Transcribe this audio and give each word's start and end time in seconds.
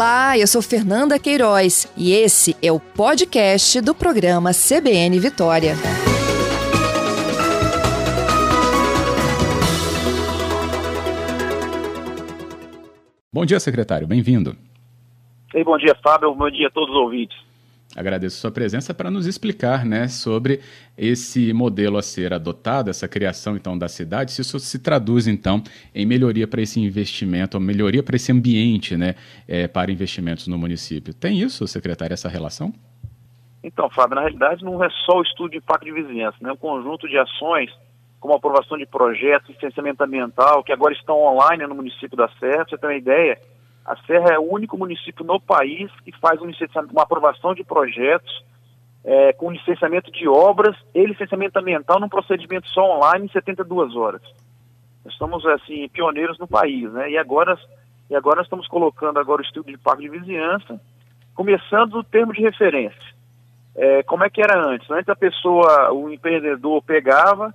Olá, 0.00 0.38
eu 0.38 0.46
sou 0.46 0.62
Fernanda 0.62 1.18
Queiroz 1.18 1.86
e 1.94 2.14
esse 2.14 2.56
é 2.62 2.72
o 2.72 2.80
podcast 2.80 3.82
do 3.82 3.94
programa 3.94 4.50
CBN 4.50 5.20
Vitória. 5.20 5.74
Bom 13.30 13.44
dia, 13.44 13.60
secretário. 13.60 14.06
Bem-vindo. 14.06 14.56
Ei, 15.52 15.62
bom 15.62 15.76
dia, 15.76 15.94
Fábio. 16.02 16.34
Bom 16.34 16.50
dia 16.50 16.68
a 16.68 16.70
todos 16.70 16.88
os 16.94 17.02
ouvintes. 17.02 17.36
Agradeço 17.96 18.36
sua 18.36 18.52
presença 18.52 18.94
para 18.94 19.10
nos 19.10 19.26
explicar 19.26 19.84
né, 19.84 20.06
sobre 20.06 20.60
esse 20.96 21.52
modelo 21.52 21.98
a 21.98 22.02
ser 22.02 22.32
adotado, 22.32 22.88
essa 22.88 23.08
criação 23.08 23.56
então 23.56 23.76
da 23.76 23.88
cidade, 23.88 24.30
se 24.30 24.42
isso 24.42 24.60
se 24.60 24.78
traduz 24.78 25.26
então 25.26 25.60
em 25.92 26.06
melhoria 26.06 26.46
para 26.46 26.62
esse 26.62 26.80
investimento, 26.80 27.56
ou 27.56 27.60
melhoria 27.60 28.02
para 28.02 28.14
esse 28.14 28.30
ambiente 28.30 28.96
né, 28.96 29.16
é, 29.48 29.66
para 29.66 29.90
investimentos 29.90 30.46
no 30.46 30.56
município. 30.56 31.12
Tem 31.12 31.40
isso, 31.40 31.66
secretário, 31.66 32.14
essa 32.14 32.28
relação? 32.28 32.72
Então, 33.62 33.90
Fábio, 33.90 34.14
na 34.14 34.22
realidade 34.22 34.64
não 34.64 34.82
é 34.82 34.88
só 35.04 35.18
o 35.18 35.22
estudo 35.22 35.50
de 35.50 35.58
impacto 35.58 35.84
de 35.84 35.92
vizinhança, 35.92 36.36
né? 36.40 36.52
um 36.52 36.56
conjunto 36.56 37.08
de 37.08 37.18
ações, 37.18 37.70
como 38.20 38.34
aprovação 38.34 38.78
de 38.78 38.86
projetos, 38.86 39.50
licenciamento 39.50 40.02
ambiental, 40.04 40.62
que 40.62 40.72
agora 40.72 40.94
estão 40.94 41.20
online 41.20 41.66
no 41.66 41.74
município 41.74 42.16
da 42.16 42.28
Serra, 42.38 42.64
você 42.68 42.78
tem 42.78 42.88
uma 42.88 42.96
ideia, 42.96 43.38
a 43.84 43.96
Serra 44.06 44.34
é 44.34 44.38
o 44.38 44.52
único 44.52 44.76
município 44.76 45.24
no 45.24 45.40
país 45.40 45.90
que 46.04 46.12
faz 46.18 46.40
um 46.40 46.50
uma 46.92 47.02
aprovação 47.02 47.54
de 47.54 47.64
projetos 47.64 48.44
é, 49.04 49.32
com 49.32 49.50
licenciamento 49.50 50.10
de 50.10 50.28
obras 50.28 50.76
e 50.94 51.04
licenciamento 51.04 51.58
ambiental 51.58 51.98
num 51.98 52.08
procedimento 52.08 52.68
só 52.68 52.96
online 52.96 53.26
em 53.26 53.32
72 53.32 53.96
horas. 53.96 54.22
Nós 55.04 55.14
somos 55.14 55.44
assim 55.46 55.88
pioneiros 55.88 56.38
no 56.38 56.46
país, 56.46 56.92
né? 56.92 57.10
E 57.10 57.16
agora 57.16 57.58
e 58.10 58.14
agora 58.14 58.42
estamos 58.42 58.66
colocando 58.66 59.18
agora 59.18 59.40
o 59.40 59.44
estudo 59.44 59.66
de 59.66 59.74
impacto 59.74 60.00
de 60.00 60.08
vizinhança, 60.08 60.80
começando 61.34 61.92
do 61.92 62.04
termo 62.04 62.32
de 62.32 62.42
referência. 62.42 63.14
É, 63.76 64.02
como 64.02 64.24
é 64.24 64.30
que 64.30 64.42
era 64.42 64.60
antes? 64.60 64.90
Antes 64.90 65.08
a 65.08 65.14
pessoa, 65.14 65.92
o 65.92 66.10
empreendedor 66.10 66.82
pegava, 66.82 67.54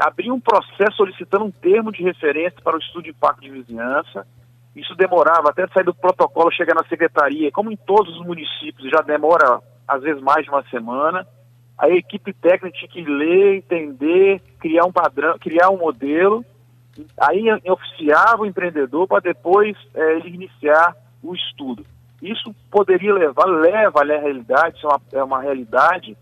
abria 0.00 0.32
um 0.32 0.40
processo 0.40 0.98
solicitando 0.98 1.46
um 1.46 1.50
termo 1.50 1.90
de 1.90 2.02
referência 2.02 2.60
para 2.62 2.76
o 2.76 2.78
estudo 2.78 3.04
de 3.04 3.10
impacto 3.10 3.40
de 3.40 3.50
vizinhança 3.50 4.26
isso 4.78 4.94
demorava 4.94 5.50
até 5.50 5.66
sair 5.68 5.84
do 5.84 5.94
protocolo, 5.94 6.52
chegar 6.52 6.74
na 6.74 6.84
secretaria, 6.84 7.50
como 7.50 7.72
em 7.72 7.76
todos 7.76 8.16
os 8.16 8.24
municípios, 8.24 8.90
já 8.90 9.00
demora 9.00 9.60
às 9.86 10.02
vezes 10.02 10.22
mais 10.22 10.44
de 10.44 10.50
uma 10.50 10.62
semana. 10.70 11.26
A 11.76 11.88
equipe 11.88 12.32
técnica 12.32 12.78
tinha 12.78 12.88
que 12.88 13.04
ler, 13.04 13.56
entender, 13.56 14.40
criar 14.60 14.84
um 14.84 14.92
padrão, 14.92 15.36
criar 15.38 15.70
um 15.70 15.78
modelo. 15.78 16.44
Aí 17.20 17.44
oficiava 17.70 18.42
o 18.42 18.46
empreendedor 18.46 19.06
para 19.06 19.20
depois 19.20 19.76
é, 19.94 20.16
ele 20.16 20.34
iniciar 20.34 20.94
o 21.22 21.34
estudo. 21.34 21.84
Isso 22.20 22.54
poderia 22.70 23.14
levar, 23.14 23.46
leva 23.46 24.00
à 24.00 24.04
realidade, 24.04 24.76
isso 24.76 24.86
é 24.86 24.90
uma, 24.90 25.00
é 25.12 25.24
uma 25.24 25.40
realidade, 25.40 26.16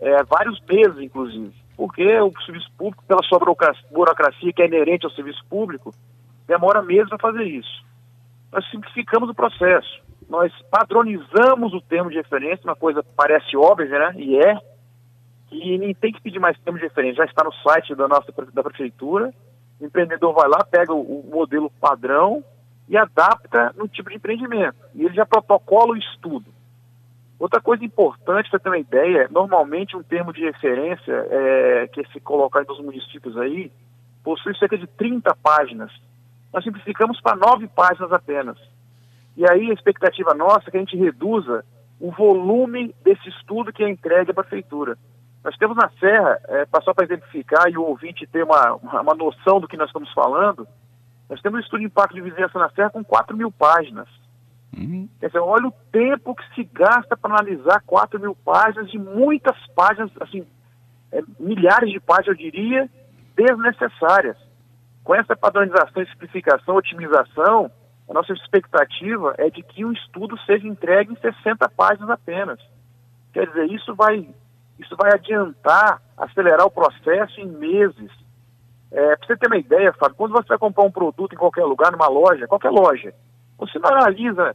é, 0.00 0.22
vários 0.24 0.60
meses, 0.68 0.98
inclusive. 0.98 1.52
Porque 1.76 2.04
o 2.20 2.32
serviço 2.44 2.70
público, 2.76 3.04
pela 3.06 3.22
sua 3.22 3.38
burocracia 3.90 4.52
que 4.52 4.62
é 4.62 4.66
inerente 4.66 5.04
ao 5.04 5.12
serviço 5.12 5.44
público, 5.48 5.94
demora 6.46 6.82
meses 6.82 7.08
para 7.08 7.18
fazer 7.18 7.44
isso 7.44 7.91
nós 8.52 8.68
simplificamos 8.70 9.30
o 9.30 9.34
processo. 9.34 10.02
Nós 10.28 10.52
padronizamos 10.70 11.72
o 11.72 11.80
termo 11.80 12.10
de 12.10 12.16
referência, 12.16 12.64
uma 12.64 12.76
coisa 12.76 13.02
que 13.02 13.08
parece 13.16 13.56
óbvia, 13.56 13.98
né? 13.98 14.14
E 14.16 14.36
é. 14.36 14.58
E 15.50 15.78
nem 15.78 15.94
tem 15.94 16.12
que 16.12 16.20
pedir 16.20 16.38
mais 16.38 16.58
termo 16.60 16.78
de 16.78 16.84
referência, 16.84 17.16
já 17.16 17.24
está 17.24 17.44
no 17.44 17.52
site 17.52 17.94
da 17.94 18.06
nossa 18.06 18.32
da 18.52 18.62
prefeitura. 18.62 19.32
O 19.80 19.84
empreendedor 19.84 20.34
vai 20.34 20.48
lá, 20.48 20.58
pega 20.64 20.92
o, 20.92 21.28
modelo 21.30 21.70
padrão 21.80 22.44
e 22.88 22.96
adapta 22.96 23.72
no 23.76 23.88
tipo 23.88 24.10
de 24.10 24.16
empreendimento. 24.16 24.76
E 24.94 25.04
ele 25.04 25.14
já 25.14 25.26
protocola 25.26 25.92
o 25.92 25.96
estudo. 25.96 26.46
Outra 27.38 27.60
coisa 27.60 27.84
importante 27.84 28.48
para 28.48 28.60
ter 28.60 28.68
uma 28.68 28.78
ideia, 28.78 29.28
normalmente 29.30 29.96
um 29.96 30.02
termo 30.02 30.32
de 30.32 30.42
referência 30.42 31.26
é, 31.28 31.88
que 31.88 32.06
se 32.12 32.20
colocar 32.20 32.64
nos 32.64 32.80
municípios 32.80 33.36
aí 33.36 33.72
possui 34.22 34.56
cerca 34.56 34.78
de 34.78 34.86
30 34.86 35.34
páginas 35.42 35.90
nós 36.52 36.64
simplificamos 36.64 37.20
para 37.20 37.36
nove 37.36 37.66
páginas 37.68 38.12
apenas. 38.12 38.58
E 39.36 39.48
aí 39.50 39.70
a 39.70 39.74
expectativa 39.74 40.34
nossa 40.34 40.68
é 40.68 40.70
que 40.70 40.76
a 40.76 40.80
gente 40.80 40.96
reduza 40.96 41.64
o 41.98 42.10
volume 42.10 42.94
desse 43.02 43.28
estudo 43.28 43.72
que 43.72 43.82
é 43.82 43.88
entregue 43.88 44.30
à 44.30 44.34
prefeitura. 44.34 44.98
Nós 45.42 45.56
temos 45.56 45.76
na 45.76 45.90
Serra, 45.98 46.38
é, 46.48 46.66
só 46.82 46.92
para 46.94 47.04
exemplificar 47.04 47.68
e 47.68 47.76
o 47.76 47.82
ouvinte 47.82 48.26
ter 48.26 48.44
uma, 48.44 48.74
uma, 48.74 49.14
noção 49.14 49.60
do 49.60 49.66
que 49.66 49.76
nós 49.76 49.88
estamos 49.88 50.12
falando, 50.12 50.66
nós 51.28 51.40
temos 51.40 51.58
um 51.58 51.62
estudo 51.62 51.80
de 51.80 51.86
impacto 51.86 52.14
de 52.14 52.20
vizinhança 52.20 52.58
na 52.58 52.70
Serra 52.70 52.90
com 52.90 53.02
4 53.02 53.36
mil 53.36 53.50
páginas. 53.50 54.08
Uhum. 54.76 55.08
Quer 55.18 55.26
dizer, 55.26 55.40
olha 55.40 55.68
o 55.68 55.74
tempo 55.90 56.34
que 56.34 56.54
se 56.54 56.64
gasta 56.64 57.16
para 57.16 57.34
analisar 57.34 57.82
4 57.86 58.20
mil 58.20 58.34
páginas 58.34 58.90
de 58.90 58.98
muitas 58.98 59.56
páginas, 59.74 60.10
assim, 60.20 60.46
é, 61.10 61.22
milhares 61.40 61.90
de 61.90 61.98
páginas, 62.00 62.28
eu 62.28 62.34
diria, 62.34 62.88
desnecessárias. 63.34 64.36
Com 65.04 65.14
essa 65.14 65.36
padronização, 65.36 66.04
simplificação, 66.06 66.76
otimização, 66.76 67.70
a 68.08 68.14
nossa 68.14 68.32
expectativa 68.32 69.34
é 69.38 69.50
de 69.50 69.62
que 69.62 69.84
o 69.84 69.92
estudo 69.92 70.38
seja 70.40 70.66
entregue 70.66 71.12
em 71.12 71.16
60 71.16 71.68
páginas 71.70 72.10
apenas. 72.10 72.60
Quer 73.32 73.46
dizer, 73.46 73.70
isso 73.72 73.94
vai, 73.94 74.28
isso 74.78 74.94
vai 74.96 75.12
adiantar, 75.12 76.00
acelerar 76.16 76.66
o 76.66 76.70
processo 76.70 77.40
em 77.40 77.46
meses. 77.46 78.10
É, 78.90 79.16
para 79.16 79.26
você 79.26 79.36
ter 79.36 79.46
uma 79.46 79.56
ideia, 79.56 79.92
Fábio, 79.94 80.16
quando 80.16 80.32
você 80.32 80.48
vai 80.48 80.58
comprar 80.58 80.84
um 80.84 80.90
produto 80.90 81.32
em 81.32 81.38
qualquer 81.38 81.64
lugar, 81.64 81.90
numa 81.90 82.08
loja, 82.08 82.46
qualquer 82.46 82.70
loja, 82.70 83.14
você 83.58 83.78
não 83.78 83.88
analisa 83.88 84.54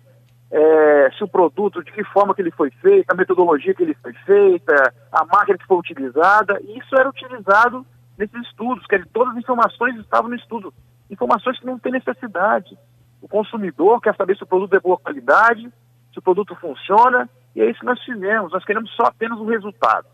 é, 0.51 1.09
se 1.17 1.23
o 1.23 1.27
produto, 1.27 1.83
de 1.83 1.91
que 1.91 2.03
forma 2.05 2.33
que 2.35 2.41
ele 2.41 2.51
foi 2.51 2.69
feito, 2.69 3.09
a 3.09 3.15
metodologia 3.15 3.73
que 3.73 3.83
ele 3.83 3.95
foi 3.95 4.13
feita, 4.13 4.93
a 5.11 5.25
máquina 5.25 5.57
que 5.57 5.65
foi 5.65 5.77
utilizada, 5.77 6.61
isso 6.63 6.95
era 6.95 7.09
utilizado 7.09 7.85
nesses 8.17 8.41
estudos, 8.47 8.85
que 8.85 9.05
todas 9.13 9.33
as 9.33 9.39
informações 9.39 9.95
estavam 9.97 10.29
no 10.29 10.35
estudo, 10.35 10.73
informações 11.09 11.59
que 11.59 11.65
não 11.65 11.79
têm 11.79 11.91
necessidade. 11.91 12.77
O 13.21 13.27
consumidor 13.27 14.01
quer 14.01 14.15
saber 14.15 14.35
se 14.37 14.43
o 14.43 14.47
produto 14.47 14.73
é 14.75 14.79
boa 14.79 14.97
qualidade, 14.97 15.69
se 16.11 16.19
o 16.19 16.21
produto 16.21 16.55
funciona, 16.55 17.29
e 17.55 17.61
é 17.61 17.69
isso 17.69 17.79
que 17.79 17.85
nós 17.85 18.01
fizemos. 18.03 18.51
Nós 18.51 18.65
queremos 18.65 18.89
só 18.95 19.03
apenas 19.03 19.39
o 19.39 19.45
resultado. 19.45 20.07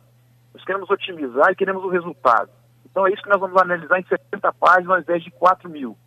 Nós 0.54 0.64
queremos 0.64 0.90
otimizar 0.90 1.52
e 1.52 1.56
queremos 1.56 1.84
o 1.84 1.90
resultado. 1.90 2.50
Então 2.86 3.08
é 3.08 3.12
isso 3.12 3.24
que 3.24 3.30
nós 3.30 3.40
vamos 3.40 3.60
analisar 3.60 4.00
em 4.00 4.06
70 4.06 4.54
páginas 4.54 4.90
ao 4.90 5.00
invés 5.00 5.24
de 5.24 5.32
4 5.32 5.70
mil. 5.70 5.98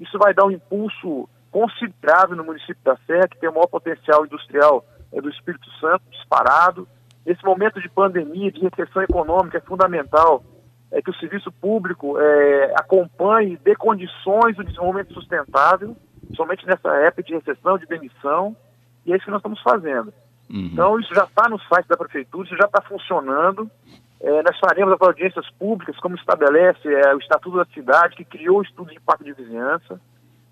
Isso 0.00 0.18
vai 0.18 0.34
dar 0.34 0.44
um 0.44 0.50
impulso 0.50 1.28
considerável 1.50 2.36
no 2.36 2.44
município 2.44 2.82
da 2.82 2.96
Serra, 3.06 3.28
que 3.28 3.38
tem 3.38 3.48
o 3.48 3.52
maior 3.52 3.68
potencial 3.68 4.24
industrial 4.24 4.84
é 5.12 5.20
do 5.20 5.28
Espírito 5.28 5.70
Santo, 5.78 6.02
disparado. 6.10 6.88
Nesse 7.24 7.44
momento 7.44 7.80
de 7.80 7.88
pandemia, 7.88 8.50
de 8.50 8.60
recessão 8.60 9.02
econômica, 9.02 9.58
é 9.58 9.60
fundamental 9.60 10.42
é 10.92 11.00
que 11.00 11.10
o 11.10 11.14
serviço 11.14 11.50
público 11.50 12.18
é, 12.20 12.74
acompanhe, 12.76 13.56
dê 13.56 13.74
condições 13.74 14.54
do 14.56 14.62
desenvolvimento 14.62 15.14
sustentável, 15.14 15.96
somente 16.36 16.66
nessa 16.66 16.94
época 16.96 17.22
de 17.22 17.34
recessão, 17.34 17.78
de 17.78 17.86
demissão, 17.86 18.54
e 19.04 19.12
é 19.12 19.16
isso 19.16 19.24
que 19.24 19.30
nós 19.30 19.40
estamos 19.40 19.60
fazendo. 19.62 20.12
Uhum. 20.50 20.70
Então, 20.72 21.00
isso 21.00 21.14
já 21.14 21.24
está 21.24 21.48
no 21.48 21.58
site 21.60 21.88
da 21.88 21.96
Prefeitura, 21.96 22.46
isso 22.46 22.56
já 22.56 22.66
está 22.66 22.82
funcionando. 22.82 23.70
É, 24.20 24.42
nós 24.42 24.58
faremos 24.58 24.92
as 24.92 25.00
audiências 25.00 25.50
públicas, 25.58 25.98
como 25.98 26.14
estabelece 26.14 26.86
é, 26.86 27.14
o 27.14 27.18
Estatuto 27.18 27.56
da 27.56 27.64
Cidade, 27.64 28.14
que 28.14 28.24
criou 28.24 28.58
o 28.58 28.62
estudo 28.62 28.90
de 28.90 28.96
impacto 28.96 29.24
de 29.24 29.32
vizinhança. 29.32 29.98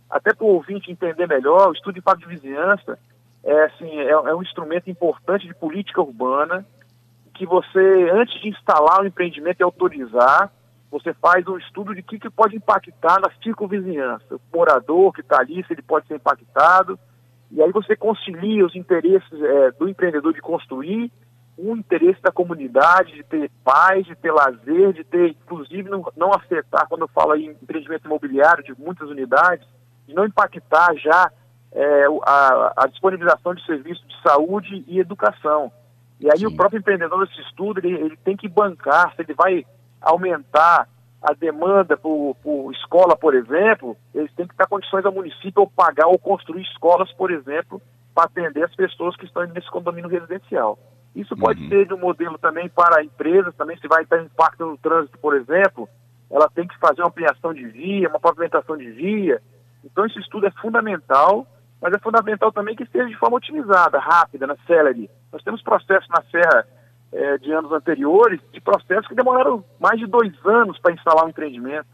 Até 0.08 0.34
para 0.34 0.44
o 0.44 0.54
ouvinte 0.54 0.90
entender 0.90 1.28
melhor, 1.28 1.68
o 1.68 1.72
estudo 1.72 1.92
de 1.92 2.00
impacto 2.00 2.26
de 2.26 2.34
vizinhança 2.34 2.98
é, 3.44 3.64
assim, 3.64 4.00
é, 4.00 4.10
é 4.10 4.34
um 4.34 4.42
instrumento 4.42 4.90
importante 4.90 5.46
de 5.46 5.54
política 5.54 6.00
urbana, 6.00 6.64
que 7.40 7.46
você, 7.46 8.10
antes 8.12 8.38
de 8.42 8.50
instalar 8.50 9.00
o 9.00 9.06
empreendimento 9.06 9.60
e 9.60 9.62
autorizar, 9.62 10.52
você 10.90 11.14
faz 11.14 11.48
um 11.48 11.56
estudo 11.56 11.94
de 11.94 12.02
o 12.02 12.04
que, 12.04 12.18
que 12.18 12.28
pode 12.28 12.54
impactar 12.54 13.18
na 13.18 13.30
circunvizinhança. 13.42 14.34
O 14.34 14.40
morador 14.54 15.10
que 15.14 15.22
está 15.22 15.40
ali, 15.40 15.64
se 15.64 15.72
ele 15.72 15.80
pode 15.80 16.06
ser 16.06 16.16
impactado. 16.16 16.98
E 17.50 17.62
aí 17.62 17.72
você 17.72 17.96
concilia 17.96 18.66
os 18.66 18.76
interesses 18.76 19.32
é, 19.32 19.70
do 19.70 19.88
empreendedor 19.88 20.34
de 20.34 20.42
construir, 20.42 21.10
o 21.56 21.74
interesse 21.74 22.20
da 22.20 22.30
comunidade 22.30 23.14
de 23.14 23.22
ter 23.22 23.50
paz, 23.64 24.04
de 24.04 24.14
ter 24.16 24.32
lazer, 24.32 24.92
de 24.92 25.02
ter, 25.02 25.30
inclusive, 25.30 25.88
não, 25.88 26.04
não 26.14 26.34
afetar, 26.34 26.86
quando 26.90 27.02
eu 27.02 27.08
falo 27.08 27.34
em 27.36 27.52
empreendimento 27.52 28.04
imobiliário 28.04 28.62
de 28.62 28.78
muitas 28.78 29.08
unidades, 29.08 29.66
de 30.06 30.12
não 30.12 30.26
impactar 30.26 30.94
já 30.96 31.32
é, 31.72 32.04
a, 32.26 32.72
a 32.84 32.86
disponibilização 32.86 33.54
de 33.54 33.64
serviços 33.64 34.06
de 34.06 34.22
saúde 34.28 34.84
e 34.86 34.98
educação. 34.98 35.72
E 36.20 36.30
aí 36.30 36.38
Sim. 36.38 36.46
o 36.46 36.56
próprio 36.56 36.78
empreendedor 36.78 37.20
nesse 37.20 37.40
estudo, 37.40 37.78
ele, 37.78 37.94
ele 37.94 38.16
tem 38.18 38.36
que 38.36 38.48
bancar, 38.48 39.14
se 39.14 39.22
ele 39.22 39.34
vai 39.34 39.64
aumentar 40.00 40.86
a 41.22 41.32
demanda 41.32 41.96
por, 41.96 42.36
por, 42.42 42.72
escola, 42.72 43.16
por 43.16 43.34
exemplo, 43.34 43.96
eles 44.14 44.32
têm 44.34 44.46
que 44.46 44.56
dar 44.56 44.66
condições 44.66 45.04
ao 45.04 45.12
município 45.12 45.60
ou 45.62 45.70
pagar 45.70 46.06
ou 46.06 46.18
construir 46.18 46.62
escolas, 46.62 47.12
por 47.12 47.30
exemplo, 47.30 47.80
para 48.14 48.24
atender 48.24 48.64
as 48.64 48.74
pessoas 48.74 49.16
que 49.16 49.24
estão 49.24 49.44
nesse 49.46 49.70
condomínio 49.70 50.08
residencial. 50.08 50.78
Isso 51.14 51.36
pode 51.36 51.62
uhum. 51.62 51.68
ser 51.68 51.86
de 51.86 51.94
um 51.94 51.98
modelo 51.98 52.38
também 52.38 52.68
para 52.68 53.02
empresas, 53.02 53.54
também 53.56 53.76
se 53.78 53.88
vai 53.88 54.04
ter 54.06 54.22
impacto 54.22 54.64
no 54.64 54.78
trânsito, 54.78 55.18
por 55.18 55.34
exemplo, 55.34 55.88
ela 56.30 56.48
tem 56.48 56.66
que 56.66 56.78
fazer 56.78 57.02
uma 57.02 57.08
ampliação 57.08 57.52
de 57.52 57.66
via, 57.66 58.08
uma 58.08 58.20
pavimentação 58.20 58.76
de 58.76 58.90
via. 58.90 59.42
Então 59.84 60.06
esse 60.06 60.18
estudo 60.18 60.46
é 60.46 60.50
fundamental 60.52 61.46
mas 61.80 61.94
é 61.94 61.98
fundamental 61.98 62.52
também 62.52 62.76
que 62.76 62.82
esteja 62.82 63.06
de 63.06 63.16
forma 63.16 63.38
otimizada, 63.38 63.98
rápida, 63.98 64.46
na 64.46 64.56
celery. 64.66 65.08
Nós 65.32 65.42
temos 65.42 65.62
processos 65.62 66.08
na 66.08 66.22
Serra 66.30 66.66
é, 67.12 67.38
de 67.38 67.52
anos 67.52 67.72
anteriores, 67.72 68.40
de 68.52 68.60
processos 68.60 69.06
que 69.06 69.14
demoraram 69.14 69.64
mais 69.78 69.98
de 69.98 70.06
dois 70.06 70.32
anos 70.44 70.78
para 70.78 70.92
instalar 70.92 71.24
um 71.24 71.28
empreendimento. 71.28 71.86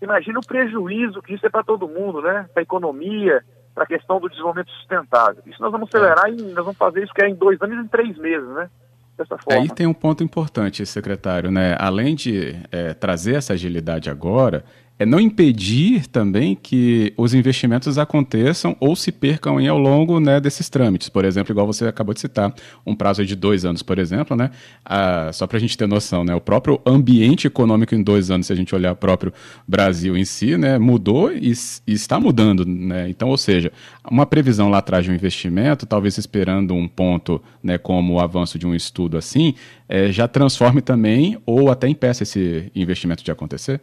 Imagina 0.00 0.38
o 0.38 0.46
prejuízo 0.46 1.22
que 1.22 1.34
isso 1.34 1.46
é 1.46 1.50
para 1.50 1.64
todo 1.64 1.88
mundo, 1.88 2.20
né? 2.22 2.46
Para 2.52 2.60
a 2.60 2.62
economia, 2.62 3.42
para 3.74 3.84
a 3.84 3.86
questão 3.86 4.20
do 4.20 4.28
desenvolvimento 4.28 4.70
sustentável. 4.72 5.42
Isso 5.46 5.60
nós 5.60 5.72
vamos 5.72 5.88
acelerar 5.88 6.28
e 6.28 6.36
nós 6.42 6.64
vamos 6.64 6.76
fazer 6.76 7.02
isso 7.02 7.12
que 7.12 7.22
é 7.22 7.28
em 7.28 7.34
dois 7.34 7.60
anos 7.60 7.76
e 7.76 7.80
em 7.80 7.88
três 7.88 8.16
meses, 8.18 8.48
né? 8.48 8.70
Dessa 9.16 9.36
forma. 9.38 9.60
Aí 9.60 9.68
tem 9.68 9.86
um 9.86 9.94
ponto 9.94 10.22
importante, 10.22 10.86
secretário, 10.86 11.50
né? 11.50 11.76
Além 11.78 12.14
de 12.14 12.56
é, 12.70 12.94
trazer 12.94 13.34
essa 13.34 13.54
agilidade 13.54 14.08
agora, 14.08 14.64
é 14.98 15.06
não 15.06 15.20
impedir 15.20 16.06
também 16.08 16.54
que 16.54 17.12
os 17.16 17.32
investimentos 17.32 17.98
aconteçam 17.98 18.76
ou 18.80 18.96
se 18.96 19.12
percam 19.12 19.60
em 19.60 19.68
ao 19.68 19.78
longo 19.78 20.18
né, 20.18 20.40
desses 20.40 20.68
trâmites. 20.68 21.08
Por 21.08 21.24
exemplo, 21.24 21.52
igual 21.52 21.66
você 21.66 21.86
acabou 21.86 22.12
de 22.12 22.20
citar, 22.20 22.52
um 22.84 22.94
prazo 22.94 23.24
de 23.24 23.36
dois 23.36 23.64
anos, 23.64 23.82
por 23.82 23.98
exemplo, 23.98 24.36
né? 24.36 24.50
Ah, 24.84 25.30
só 25.32 25.46
para 25.46 25.56
a 25.56 25.60
gente 25.60 25.78
ter 25.78 25.86
noção, 25.86 26.24
né? 26.24 26.34
O 26.34 26.40
próprio 26.40 26.80
ambiente 26.84 27.46
econômico 27.46 27.94
em 27.94 28.02
dois 28.02 28.30
anos, 28.30 28.46
se 28.46 28.52
a 28.52 28.56
gente 28.56 28.74
olhar 28.74 28.92
o 28.92 28.96
próprio 28.96 29.32
Brasil 29.66 30.16
em 30.16 30.24
si, 30.24 30.56
né, 30.56 30.78
mudou 30.78 31.32
e, 31.32 31.52
e 31.86 31.92
está 31.92 32.18
mudando, 32.18 32.64
né? 32.66 33.08
Então, 33.08 33.28
ou 33.28 33.36
seja, 33.36 33.72
uma 34.10 34.26
previsão 34.26 34.68
lá 34.68 34.78
atrás 34.78 35.04
de 35.04 35.10
um 35.10 35.14
investimento, 35.14 35.86
talvez 35.86 36.18
esperando 36.18 36.74
um 36.74 36.88
ponto, 36.88 37.40
né, 37.62 37.78
como 37.78 38.14
o 38.14 38.20
avanço 38.20 38.58
de 38.58 38.66
um 38.66 38.74
estudo 38.74 39.16
assim, 39.16 39.54
é, 39.88 40.10
já 40.10 40.26
transforme 40.26 40.80
também 40.80 41.38
ou 41.46 41.70
até 41.70 41.88
impeça 41.88 42.22
esse 42.22 42.70
investimento 42.74 43.22
de 43.22 43.30
acontecer? 43.30 43.80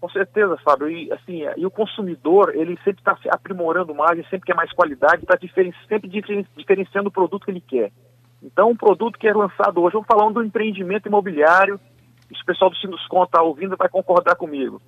Com 0.00 0.08
certeza, 0.08 0.56
Fábio. 0.64 0.90
E, 0.90 1.12
assim, 1.12 1.42
e 1.56 1.66
o 1.66 1.70
consumidor, 1.70 2.54
ele 2.54 2.76
sempre 2.78 3.00
está 3.00 3.16
se 3.16 3.28
aprimorando 3.28 3.94
mais, 3.94 4.12
ele 4.12 4.28
sempre 4.28 4.46
quer 4.46 4.54
mais 4.54 4.72
qualidade, 4.72 5.22
está 5.22 5.36
diferen 5.36 5.74
sempre 5.88 6.08
diferen 6.08 6.46
diferenciando 6.56 7.08
o 7.08 7.12
produto 7.12 7.44
que 7.44 7.50
ele 7.50 7.60
quer. 7.60 7.92
Então, 8.42 8.70
um 8.70 8.76
produto 8.76 9.18
que 9.18 9.28
é 9.28 9.34
lançado 9.34 9.82
hoje, 9.82 9.92
vamos 9.92 10.06
falar 10.06 10.30
do 10.30 10.42
empreendimento 10.42 11.06
imobiliário, 11.06 11.78
o 12.30 12.44
pessoal 12.46 12.70
do 12.70 12.76
Sinduscon 12.76 13.24
está 13.24 13.42
ouvindo 13.42 13.76
vai 13.76 13.88
concordar 13.88 14.36
comigo. 14.36 14.80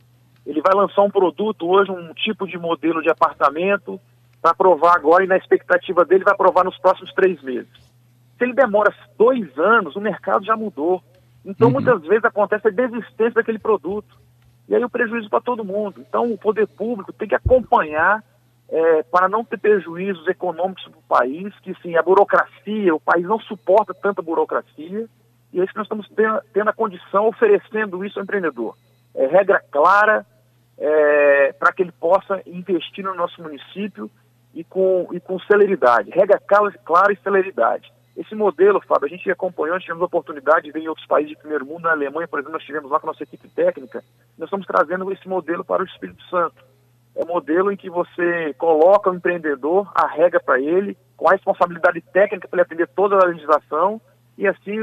Ele 0.47 0.63
vai 0.63 0.75
lançar 0.75 1.03
um 1.03 1.11
produto 1.11 1.69
hoje, 1.69 1.91
um 1.91 2.15
tipo 2.15 2.47
de 2.47 2.57
modelo 2.57 3.03
de 3.03 3.11
apartamento, 3.11 4.01
para 4.41 4.55
provar 4.55 4.97
agora 4.97 5.25
e 5.25 5.29
na 5.29 5.37
expectativa 5.37 6.05
dele 6.05 6.25
vai 6.25 6.37
provar 6.37 6.65
nos 6.65 6.79
próximos 6.79 7.13
três 7.13 7.41
meses. 7.43 7.71
Se 8.39 8.45
ele 8.45 8.55
demora 8.55 8.93
dois 9.17 9.57
anos, 9.59 9.95
o 9.95 10.01
mercado 10.01 10.45
já 10.45 10.57
mudou. 10.57 11.03
Então, 11.45 11.69
uhum. 11.69 11.75
muitas 11.75 12.01
vezes 12.03 12.25
acontece 12.25 12.67
a 12.67 12.71
desistência 12.71 13.35
daquele 13.35 13.59
produto. 13.59 14.22
E 14.73 14.75
aí 14.75 14.83
o 14.83 14.89
prejuízo 14.89 15.29
para 15.29 15.43
todo 15.43 15.63
mundo. 15.63 16.01
Então 16.01 16.33
o 16.33 16.39
poder 16.39 16.67
público 16.67 17.13
tem 17.13 17.29
que 17.29 17.35
acompanhar 17.35 18.25
é, 18.71 19.03
para 19.03 19.29
não 19.29 19.45
ter 19.45 19.59
prejuízos 19.59 20.27
econômicos 20.27 20.85
para 20.85 20.99
o 20.99 21.03
país, 21.03 21.55
que 21.61 21.75
sim, 21.83 21.95
a 21.95 22.03
burocracia, 22.03 22.95
o 22.95 22.99
país 22.99 23.27
não 23.27 23.39
suporta 23.39 23.93
tanta 23.93 24.23
burocracia, 24.23 25.07
e 25.53 25.61
é 25.61 25.63
isso 25.63 25.73
que 25.75 25.79
nós 25.79 25.85
estamos 25.85 26.09
tendo, 26.17 26.41
tendo 26.55 26.71
a 26.71 26.73
condição, 26.73 27.29
oferecendo 27.29 28.03
isso 28.03 28.19
ao 28.19 28.23
empreendedor. 28.23 28.75
É 29.15 29.27
regra 29.27 29.63
clara 29.71 30.25
é, 30.79 31.53
para 31.53 31.71
que 31.71 31.83
ele 31.83 31.93
possa 31.93 32.41
investir 32.47 33.05
no 33.05 33.15
nosso 33.15 33.43
município 33.43 34.11
e 34.55 34.65
com, 34.65 35.07
e 35.13 35.21
com 35.21 35.39
celeridade. 35.41 36.11
Regra 36.13 36.41
clara 36.83 37.13
e 37.13 37.17
celeridade. 37.17 37.93
Esse 38.17 38.35
modelo, 38.35 38.81
Fábio, 38.83 39.07
a 39.07 39.09
gente 39.09 39.31
acompanhou, 39.31 39.79
tivemos 39.81 40.03
a 40.03 40.07
oportunidade 40.07 40.67
de 40.67 40.73
ver 40.73 40.81
em 40.81 40.89
outros 40.89 41.07
países 41.07 41.31
de 41.31 41.39
primeiro 41.39 41.65
mundo, 41.65 41.83
na 41.83 41.93
Alemanha, 41.93 42.29
por 42.29 42.39
exemplo, 42.39 42.53
nós 42.53 42.65
tivemos 42.65 42.91
lá 42.91 43.01
com 43.01 43.07
a 43.07 43.13
nossa 43.13 43.23
equipe 43.23 43.49
técnica, 43.49 44.05
nós 44.37 44.49
estamos 44.49 44.67
trazendo 44.67 45.11
esse 45.11 45.27
modelo 45.27 45.65
para 45.65 45.83
o 45.83 45.87
Espírito 45.87 46.23
Santo. 46.25 46.63
É 47.15 47.25
um 47.25 47.29
modelo 47.29 47.73
em 47.73 47.77
que 47.77 47.91
você 47.91 48.55
coloca 48.59 49.11
o 49.11 49.15
empreendedor, 49.15 49.91
a 49.95 50.07
regra 50.07 50.41
para 50.41 50.61
ele, 50.61 50.97
com 51.17 51.29
a 51.29 51.33
responsabilidade 51.33 52.01
técnica 52.13 52.49
para 52.49 52.59
ele 52.59 52.63
atender 52.63 52.89
toda 52.89 53.17
a 53.17 53.27
legislação 53.27 54.01
e 54.37 54.47
assim 54.47 54.77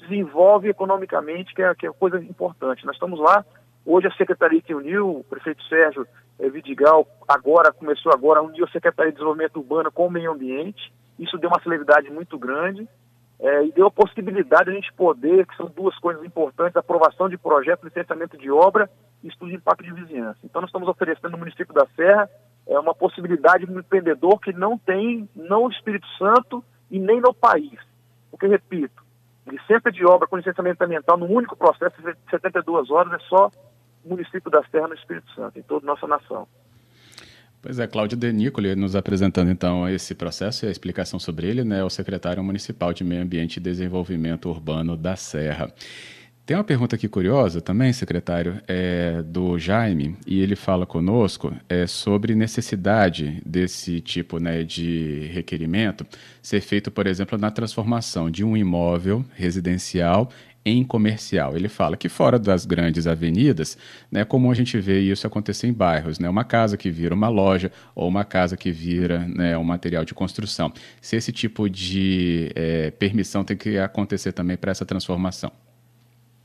desenvolve 0.00 0.68
economicamente, 0.68 1.54
que 1.54 1.62
é, 1.62 1.74
que 1.74 1.86
é 1.86 1.92
coisa 1.92 2.18
importante. 2.18 2.84
Nós 2.86 2.96
estamos 2.96 3.18
lá, 3.18 3.44
hoje 3.84 4.06
a 4.06 4.12
Secretaria 4.12 4.60
que 4.60 4.74
uniu, 4.74 5.18
o 5.18 5.24
prefeito 5.24 5.62
Sérgio 5.64 6.06
eh, 6.38 6.48
Vidigal, 6.48 7.06
agora, 7.26 7.72
começou 7.72 8.12
agora, 8.12 8.42
uniu 8.42 8.64
a 8.64 8.70
Secretaria 8.70 9.10
de 9.10 9.16
Desenvolvimento 9.16 9.58
Urbano 9.58 9.90
com 9.90 10.06
o 10.06 10.10
Meio 10.10 10.32
Ambiente, 10.32 10.92
isso 11.18 11.38
deu 11.38 11.50
uma 11.50 11.60
celeridade 11.62 12.10
muito 12.10 12.38
grande 12.38 12.88
é, 13.40 13.64
e 13.64 13.72
deu 13.72 13.86
a 13.86 13.90
possibilidade 13.90 14.64
de 14.64 14.70
a 14.70 14.74
gente 14.74 14.92
poder, 14.92 15.46
que 15.46 15.56
são 15.56 15.66
duas 15.66 15.96
coisas 15.98 16.24
importantes, 16.24 16.76
aprovação 16.76 17.28
de 17.28 17.38
projeto, 17.38 17.84
licenciamento 17.84 18.36
de 18.36 18.50
obra 18.50 18.90
e 19.22 19.28
estudo 19.28 19.50
de 19.50 19.56
impacto 19.56 19.84
de 19.84 19.92
vizinhança. 19.92 20.38
Então 20.44 20.60
nós 20.60 20.68
estamos 20.68 20.88
oferecendo 20.88 21.30
no 21.30 21.38
município 21.38 21.72
da 21.72 21.86
Serra 21.94 22.28
é, 22.66 22.78
uma 22.78 22.94
possibilidade 22.94 23.66
de 23.66 23.72
um 23.72 23.78
empreendedor 23.78 24.40
que 24.40 24.52
não 24.52 24.76
tem, 24.76 25.28
não 25.34 25.64
no 25.64 25.70
Espírito 25.70 26.06
Santo 26.18 26.64
e 26.90 26.98
nem 26.98 27.20
no 27.20 27.32
país. 27.32 27.78
Porque, 28.30 28.46
repito, 28.46 29.02
licença 29.46 29.90
de 29.90 30.04
obra 30.04 30.28
com 30.28 30.36
licenciamento 30.36 30.82
ambiental 30.82 31.16
no 31.16 31.26
único 31.26 31.56
processo 31.56 31.96
de 32.02 32.14
72 32.30 32.90
horas 32.90 33.12
é 33.12 33.18
só 33.26 33.50
município 34.04 34.50
da 34.50 34.62
Serra 34.64 34.88
no 34.88 34.94
Espírito 34.94 35.30
Santo, 35.32 35.58
em 35.58 35.62
toda 35.62 35.84
a 35.84 35.90
nossa 35.92 36.06
nação. 36.06 36.46
Pois 37.60 37.78
é, 37.80 37.86
Cláudio 37.88 38.16
Denícoli 38.16 38.76
nos 38.76 38.94
apresentando 38.94 39.50
então 39.50 39.88
esse 39.88 40.14
processo 40.14 40.64
e 40.64 40.68
a 40.68 40.70
explicação 40.70 41.18
sobre 41.18 41.48
ele, 41.48 41.64
né, 41.64 41.82
o 41.82 41.90
secretário 41.90 42.42
municipal 42.42 42.92
de 42.92 43.02
Meio 43.02 43.22
Ambiente 43.22 43.56
e 43.56 43.60
Desenvolvimento 43.60 44.48
Urbano 44.48 44.96
da 44.96 45.16
Serra. 45.16 45.72
Tem 46.46 46.56
uma 46.56 46.64
pergunta 46.64 46.96
aqui 46.96 47.08
curiosa 47.08 47.60
também, 47.60 47.92
secretário, 47.92 48.58
é, 48.66 49.22
do 49.22 49.58
Jaime, 49.58 50.16
e 50.26 50.40
ele 50.40 50.56
fala 50.56 50.86
conosco 50.86 51.52
é, 51.68 51.86
sobre 51.86 52.34
necessidade 52.34 53.42
desse 53.44 54.00
tipo 54.00 54.38
né, 54.38 54.62
de 54.62 55.28
requerimento 55.32 56.06
ser 56.40 56.62
feito, 56.62 56.90
por 56.90 57.06
exemplo, 57.06 57.36
na 57.36 57.50
transformação 57.50 58.30
de 58.30 58.44
um 58.44 58.56
imóvel 58.56 59.24
residencial 59.34 60.30
em 60.68 60.84
comercial. 60.84 61.56
Ele 61.56 61.68
fala 61.68 61.96
que 61.96 62.08
fora 62.08 62.38
das 62.38 62.66
grandes 62.66 63.06
avenidas, 63.06 63.78
né, 64.10 64.20
é 64.20 64.24
comum 64.24 64.50
a 64.50 64.54
gente 64.54 64.78
ver 64.78 65.00
isso 65.00 65.26
acontecer 65.26 65.66
em 65.66 65.72
bairros, 65.72 66.18
né, 66.18 66.28
uma 66.28 66.44
casa 66.44 66.76
que 66.76 66.90
vira 66.90 67.14
uma 67.14 67.28
loja 67.28 67.70
ou 67.94 68.08
uma 68.08 68.24
casa 68.24 68.56
que 68.56 68.70
vira 68.70 69.20
né, 69.20 69.56
um 69.56 69.64
material 69.64 70.04
de 70.04 70.14
construção. 70.14 70.72
Se 71.00 71.16
esse 71.16 71.32
tipo 71.32 71.68
de 71.68 72.50
é, 72.54 72.90
permissão 72.90 73.44
tem 73.44 73.56
que 73.56 73.78
acontecer 73.78 74.32
também 74.32 74.56
para 74.56 74.70
essa 74.70 74.84
transformação. 74.84 75.50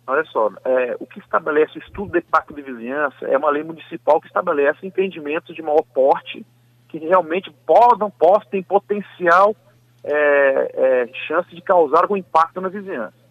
Olha 0.05 0.25
só, 0.25 0.49
é, 0.65 0.97
o 0.99 1.05
que 1.05 1.19
estabelece 1.19 1.77
o 1.77 1.81
estudo 1.81 2.11
de 2.11 2.19
impacto 2.19 2.53
de 2.53 2.61
vizinhança 2.61 3.25
é 3.25 3.37
uma 3.37 3.49
lei 3.49 3.63
municipal 3.63 4.19
que 4.19 4.27
estabelece 4.27 4.85
empreendimentos 4.85 5.55
de 5.55 5.61
maior 5.61 5.83
porte 5.93 6.45
que 6.89 6.97
realmente 6.99 7.51
podem, 7.65 8.09
possam, 8.11 8.49
ter 8.51 8.63
potencial 8.65 9.55
é, 10.03 10.13
é, 10.13 11.09
chance 11.27 11.49
de 11.55 11.61
causar 11.61 12.03
algum 12.03 12.17
impacto 12.17 12.61
na 12.61 12.69
vizinhança. 12.69 13.22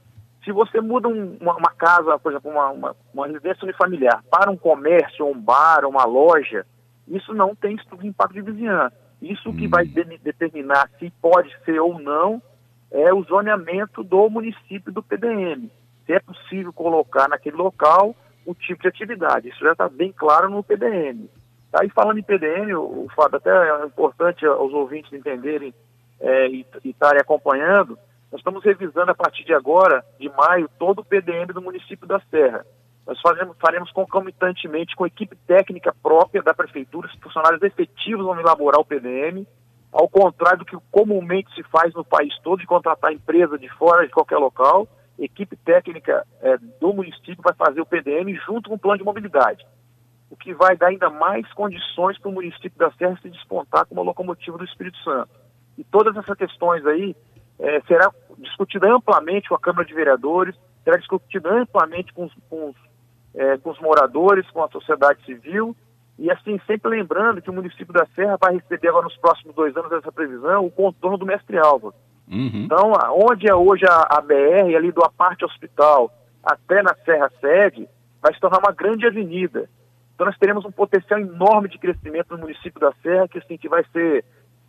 Se 0.44 0.50
você 0.50 0.80
muda 0.80 1.08
um, 1.08 1.36
uma, 1.40 1.56
uma, 1.56 1.70
casa, 1.70 2.18
por 2.18 2.32
exemplo, 2.32 2.50
uma, 2.50 2.70
uma, 2.70 2.96
uma, 3.14 3.26
residência 3.26 3.64
unifamiliar 3.64 4.22
para 4.30 4.50
um 4.50 4.56
comércio, 4.56 5.26
um 5.26 5.40
bar, 5.40 5.84
uma 5.84 6.04
loja, 6.04 6.66
isso 7.06 7.32
não 7.32 7.54
tem 7.54 7.76
estudo 7.76 8.02
de 8.02 8.08
impacto 8.08 8.34
de 8.34 8.42
vizinhança. 8.42 8.96
Isso 9.20 9.50
hum. 9.50 9.56
que 9.56 9.68
vai 9.68 9.84
de, 9.84 10.18
determinar 10.18 10.90
se 10.98 11.10
pode 11.20 11.54
ser 11.64 11.80
ou 11.80 11.98
não 12.00 12.42
é 12.90 13.12
o 13.12 13.22
zoneamento 13.22 14.02
do 14.02 14.28
município 14.28 14.92
do 14.92 15.02
PDM. 15.02 15.70
Se 16.04 16.12
é 16.12 16.20
possível 16.20 16.72
colocar 16.72 17.28
naquele 17.28 17.56
local 17.56 18.14
o 18.44 18.54
tipo 18.54 18.82
de 18.82 18.88
atividade. 18.88 19.48
Isso 19.48 19.60
já 19.60 19.72
está 19.72 19.88
bem 19.88 20.12
claro 20.12 20.50
no 20.50 20.62
PDM. 20.62 21.28
E 21.82 21.88
falando 21.90 22.18
em 22.18 22.22
PDM, 22.22 22.74
o, 22.74 23.04
o 23.04 23.08
Fábio, 23.14 23.38
até 23.38 23.50
é 23.50 23.86
importante 23.86 24.44
aos 24.44 24.72
ouvintes 24.72 25.12
entenderem 25.12 25.72
é, 26.20 26.48
e 26.48 26.66
estarem 26.84 27.20
acompanhando, 27.20 27.98
nós 28.32 28.40
estamos 28.40 28.64
revisando 28.64 29.10
a 29.10 29.14
partir 29.14 29.44
de 29.44 29.52
agora, 29.52 30.02
de 30.18 30.26
maio, 30.30 30.66
todo 30.78 31.00
o 31.00 31.04
PDM 31.04 31.52
do 31.52 31.60
município 31.60 32.06
da 32.06 32.18
Serra. 32.30 32.64
Nós 33.06 33.20
faremos, 33.20 33.54
faremos 33.60 33.92
concomitantemente 33.92 34.96
com 34.96 35.06
equipe 35.06 35.36
técnica 35.46 35.94
própria 36.02 36.42
da 36.42 36.54
prefeitura, 36.54 37.08
os 37.08 37.20
funcionários 37.20 37.62
efetivos 37.62 38.24
vão 38.24 38.40
elaborar 38.40 38.80
o 38.80 38.84
PDM, 38.86 39.46
ao 39.92 40.08
contrário 40.08 40.60
do 40.60 40.64
que 40.64 40.78
comumente 40.90 41.54
se 41.54 41.62
faz 41.64 41.92
no 41.92 42.02
país 42.02 42.32
todo, 42.42 42.60
de 42.60 42.66
contratar 42.66 43.12
empresa 43.12 43.58
de 43.58 43.68
fora 43.76 44.06
de 44.06 44.12
qualquer 44.12 44.38
local, 44.38 44.88
equipe 45.18 45.54
técnica 45.56 46.26
é, 46.40 46.56
do 46.80 46.94
município 46.94 47.42
vai 47.42 47.52
fazer 47.52 47.82
o 47.82 47.86
PDM 47.86 48.34
junto 48.46 48.70
com 48.70 48.76
o 48.76 48.78
plano 48.78 48.96
de 48.96 49.04
mobilidade, 49.04 49.66
o 50.30 50.36
que 50.36 50.54
vai 50.54 50.74
dar 50.74 50.86
ainda 50.86 51.10
mais 51.10 51.46
condições 51.52 52.18
para 52.18 52.30
o 52.30 52.32
município 52.32 52.78
da 52.78 52.90
Serra 52.92 53.18
se 53.20 53.28
despontar 53.28 53.84
como 53.84 54.00
a 54.00 54.04
locomotiva 54.04 54.56
do 54.56 54.64
Espírito 54.64 54.96
Santo. 55.04 55.42
E 55.76 55.84
todas 55.84 56.16
essas 56.16 56.36
questões 56.36 56.86
aí 56.86 57.14
é, 57.62 57.80
será 57.82 58.10
discutida 58.38 58.92
amplamente 58.92 59.48
com 59.48 59.54
a 59.54 59.60
Câmara 59.60 59.86
de 59.86 59.94
Vereadores, 59.94 60.54
será 60.82 60.96
discutida 60.96 61.48
amplamente 61.48 62.12
com 62.12 62.24
os, 62.24 62.32
com, 62.50 62.70
os, 62.70 62.76
é, 63.34 63.56
com 63.58 63.70
os 63.70 63.80
moradores, 63.80 64.50
com 64.50 64.64
a 64.64 64.68
sociedade 64.68 65.24
civil, 65.24 65.74
e 66.18 66.30
assim, 66.30 66.60
sempre 66.66 66.90
lembrando 66.90 67.40
que 67.40 67.48
o 67.48 67.52
município 67.52 67.92
da 67.92 68.06
Serra 68.14 68.36
vai 68.40 68.54
receber 68.54 68.88
agora 68.88 69.04
nos 69.04 69.16
próximos 69.16 69.54
dois 69.54 69.76
anos 69.76 69.92
essa 69.92 70.12
previsão, 70.12 70.66
o 70.66 70.70
contorno 70.70 71.16
do 71.16 71.24
Mestre 71.24 71.56
Álvaro. 71.56 71.94
Uhum. 72.28 72.64
Então, 72.64 72.92
onde 73.30 73.48
é 73.48 73.54
hoje 73.54 73.84
a, 73.86 74.18
a 74.18 74.20
BR, 74.20 74.76
ali 74.76 74.90
do 74.92 75.04
Aparte 75.04 75.44
Hospital, 75.44 76.12
até 76.42 76.82
na 76.82 76.94
Serra 77.04 77.30
Sede, 77.40 77.88
vai 78.20 78.34
se 78.34 78.40
tornar 78.40 78.58
uma 78.58 78.72
grande 78.72 79.06
avenida. 79.06 79.68
Então 80.14 80.26
nós 80.26 80.38
teremos 80.38 80.64
um 80.64 80.70
potencial 80.70 81.18
enorme 81.18 81.68
de 81.68 81.78
crescimento 81.78 82.32
no 82.32 82.38
município 82.38 82.80
da 82.80 82.92
Serra, 83.02 83.28
que, 83.28 83.38
assim, 83.38 83.56
que 83.56 83.68
vai 83.68 83.84
ser 83.92 84.24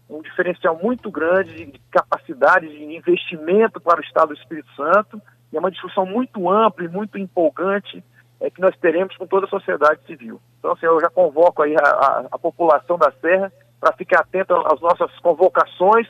um 0.09 0.21
diferencial 0.21 0.77
muito 0.81 1.09
grande 1.09 1.65
de 1.65 1.79
capacidade 1.91 2.67
de 2.67 2.83
investimento 2.83 3.79
para 3.79 3.99
o 3.99 4.03
Estado 4.03 4.29
do 4.29 4.39
Espírito 4.39 4.69
Santo, 4.75 5.21
e 5.51 5.57
é 5.57 5.59
uma 5.59 5.71
discussão 5.71 6.05
muito 6.05 6.49
ampla 6.49 6.85
e 6.85 6.89
muito 6.89 7.17
empolgante 7.17 8.03
é, 8.39 8.49
que 8.49 8.61
nós 8.61 8.75
teremos 8.77 9.15
com 9.17 9.25
toda 9.25 9.45
a 9.45 9.49
sociedade 9.49 10.05
civil. 10.05 10.41
Então, 10.59 10.71
assim, 10.73 10.85
eu 10.85 10.99
já 10.99 11.09
convoco 11.09 11.61
aí 11.61 11.75
a, 11.75 11.87
a, 11.87 12.27
a 12.31 12.39
população 12.39 12.97
da 12.97 13.11
Serra 13.21 13.51
para 13.79 13.93
ficar 13.93 14.21
atenta 14.21 14.55
às 14.71 14.79
nossas 14.81 15.11
convocações 15.19 16.07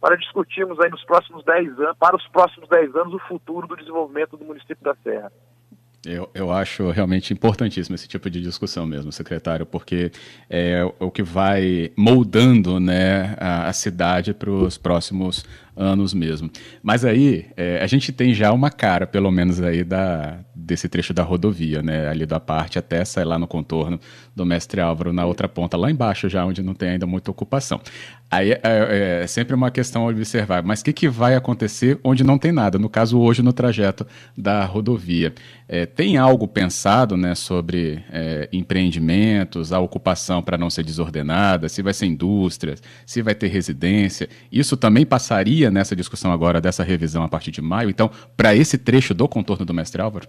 para 0.00 0.16
discutirmos 0.16 0.78
aí 0.80 0.90
nos 0.90 1.02
próximos 1.04 1.42
10 1.44 1.80
anos, 1.80 1.96
para 1.98 2.14
os 2.14 2.28
próximos 2.28 2.68
10 2.68 2.94
anos, 2.94 3.14
o 3.14 3.18
futuro 3.20 3.66
do 3.66 3.76
desenvolvimento 3.76 4.36
do 4.36 4.44
município 4.44 4.84
da 4.84 4.94
Serra. 4.96 5.32
Eu, 6.06 6.28
eu 6.34 6.52
acho 6.52 6.90
realmente 6.90 7.32
importantíssimo 7.32 7.94
esse 7.94 8.06
tipo 8.06 8.28
de 8.28 8.40
discussão 8.40 8.86
mesmo, 8.86 9.10
secretário, 9.12 9.64
porque 9.64 10.10
é 10.48 10.82
o 10.98 11.10
que 11.10 11.22
vai 11.22 11.90
moldando 11.96 12.78
né, 12.78 13.34
a, 13.38 13.68
a 13.68 13.72
cidade 13.72 14.34
para 14.34 14.50
os 14.50 14.76
próximos 14.76 15.44
anos 15.76 16.14
mesmo. 16.14 16.50
Mas 16.82 17.04
aí 17.04 17.46
é, 17.56 17.82
a 17.82 17.86
gente 17.86 18.12
tem 18.12 18.32
já 18.32 18.52
uma 18.52 18.70
cara, 18.70 19.06
pelo 19.06 19.30
menos 19.30 19.60
aí 19.60 19.84
da 19.84 20.38
desse 20.54 20.88
trecho 20.88 21.12
da 21.12 21.22
rodovia, 21.22 21.82
né, 21.82 22.08
ali 22.08 22.24
da 22.24 22.40
parte 22.40 22.78
até 22.78 23.04
sair 23.04 23.24
lá 23.24 23.38
no 23.38 23.46
contorno 23.46 24.00
do 24.34 24.46
Mestre 24.46 24.80
Álvaro 24.80 25.12
na 25.12 25.26
outra 25.26 25.48
ponta, 25.48 25.76
lá 25.76 25.90
embaixo 25.90 26.28
já 26.28 26.44
onde 26.44 26.62
não 26.62 26.74
tem 26.74 26.90
ainda 26.90 27.06
muita 27.06 27.30
ocupação. 27.30 27.80
Aí 28.30 28.52
é, 28.52 28.60
é, 28.62 29.20
é 29.22 29.26
sempre 29.26 29.54
uma 29.54 29.70
questão 29.70 30.06
a 30.06 30.10
observar, 30.10 30.62
mas 30.62 30.80
o 30.80 30.84
que, 30.84 30.92
que 30.92 31.08
vai 31.08 31.34
acontecer 31.34 31.98
onde 32.02 32.24
não 32.24 32.38
tem 32.38 32.50
nada? 32.50 32.78
No 32.78 32.88
caso 32.88 33.18
hoje 33.18 33.42
no 33.42 33.52
trajeto 33.52 34.06
da 34.36 34.64
rodovia, 34.64 35.34
é, 35.68 35.86
tem 35.86 36.16
algo 36.16 36.48
pensado, 36.48 37.16
né, 37.16 37.34
sobre 37.34 38.02
é, 38.10 38.48
empreendimentos, 38.52 39.72
a 39.72 39.78
ocupação 39.80 40.42
para 40.42 40.56
não 40.56 40.70
ser 40.70 40.82
desordenada, 40.82 41.68
se 41.68 41.82
vai 41.82 41.92
ser 41.92 42.06
indústrias, 42.06 42.82
se 43.06 43.22
vai 43.22 43.34
ter 43.34 43.48
residência? 43.48 44.28
Isso 44.50 44.76
também 44.76 45.04
passaria 45.04 45.63
nessa 45.70 45.96
discussão 45.96 46.32
agora 46.32 46.60
dessa 46.60 46.82
revisão 46.82 47.22
a 47.22 47.28
partir 47.28 47.50
de 47.50 47.62
maio, 47.62 47.90
então, 47.90 48.10
para 48.36 48.54
esse 48.54 48.78
trecho 48.78 49.14
do 49.14 49.28
contorno 49.28 49.64
do 49.64 49.74
mestre 49.74 50.00
Álvaro? 50.00 50.26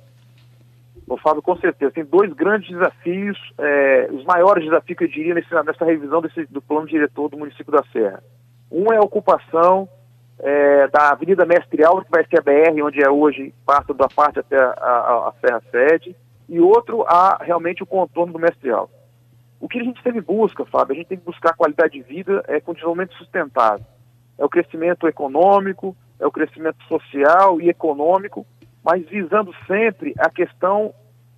Bom, 1.08 1.18
Fábio, 1.18 1.42
com 1.42 1.56
certeza. 1.58 1.92
Tem 1.92 2.04
dois 2.04 2.34
grandes 2.34 2.70
desafios, 2.70 3.38
é, 3.60 4.10
os 4.12 4.24
maiores 4.26 4.64
desafios 4.64 4.98
que 4.98 5.04
eu 5.04 5.08
diria 5.08 5.36
nesse, 5.36 5.54
nessa 5.54 5.86
revisão 5.86 6.22
desse, 6.22 6.46
do 6.48 6.62
plano 6.62 6.88
diretor 6.88 7.30
do 7.30 7.38
município 7.38 7.72
da 7.72 7.84
Serra. 7.92 8.24
Um 8.72 8.92
é 8.92 8.98
a 8.98 9.02
ocupação 9.02 9.88
é, 10.40 10.88
da 10.88 11.12
Avenida 11.12 11.46
Mestre 11.46 11.84
Álvaro, 11.84 12.06
que 12.06 12.12
vai 12.12 12.26
ser 12.26 12.40
a 12.40 12.42
BR, 12.42 12.82
onde 12.84 13.04
é 13.04 13.10
hoje, 13.10 13.54
passa 13.66 13.94
da 13.94 14.08
parte 14.08 14.40
até 14.40 14.58
a, 14.58 14.70
a, 14.70 15.30
a 15.30 15.34
Serra 15.40 15.62
Sede, 15.70 16.16
e 16.50 16.60
outro, 16.60 17.04
a, 17.04 17.38
realmente 17.42 17.84
o 17.84 17.88
contorno 17.88 18.34
do 18.34 18.40
Mestre 18.40 18.72
Álvaro. 18.72 18.90
O 19.60 19.68
que 19.68 19.80
a 19.80 19.84
gente 19.84 20.02
sempre 20.02 20.22
busca, 20.22 20.66
Fábio, 20.66 20.94
a 20.94 20.98
gente 20.98 21.08
tem 21.08 21.18
que 21.18 21.26
buscar 21.26 21.56
qualidade 21.56 21.94
de 21.94 22.02
vida 22.02 22.44
é, 22.48 22.60
com 22.60 22.74
desenvolvimento 22.74 23.14
sustentável 23.16 23.86
é 24.38 24.46
o 24.46 24.50
crescimento 24.50 25.08
econômico, 25.08 25.96
é 26.20 26.26
o 26.26 26.32
crescimento 26.32 26.84
social 26.88 27.60
e 27.62 27.70
econômico, 27.70 28.46
mas 28.84 29.08
visando 29.08 29.54
sempre 29.68 30.14
a 30.20 30.30
questão 30.30 30.94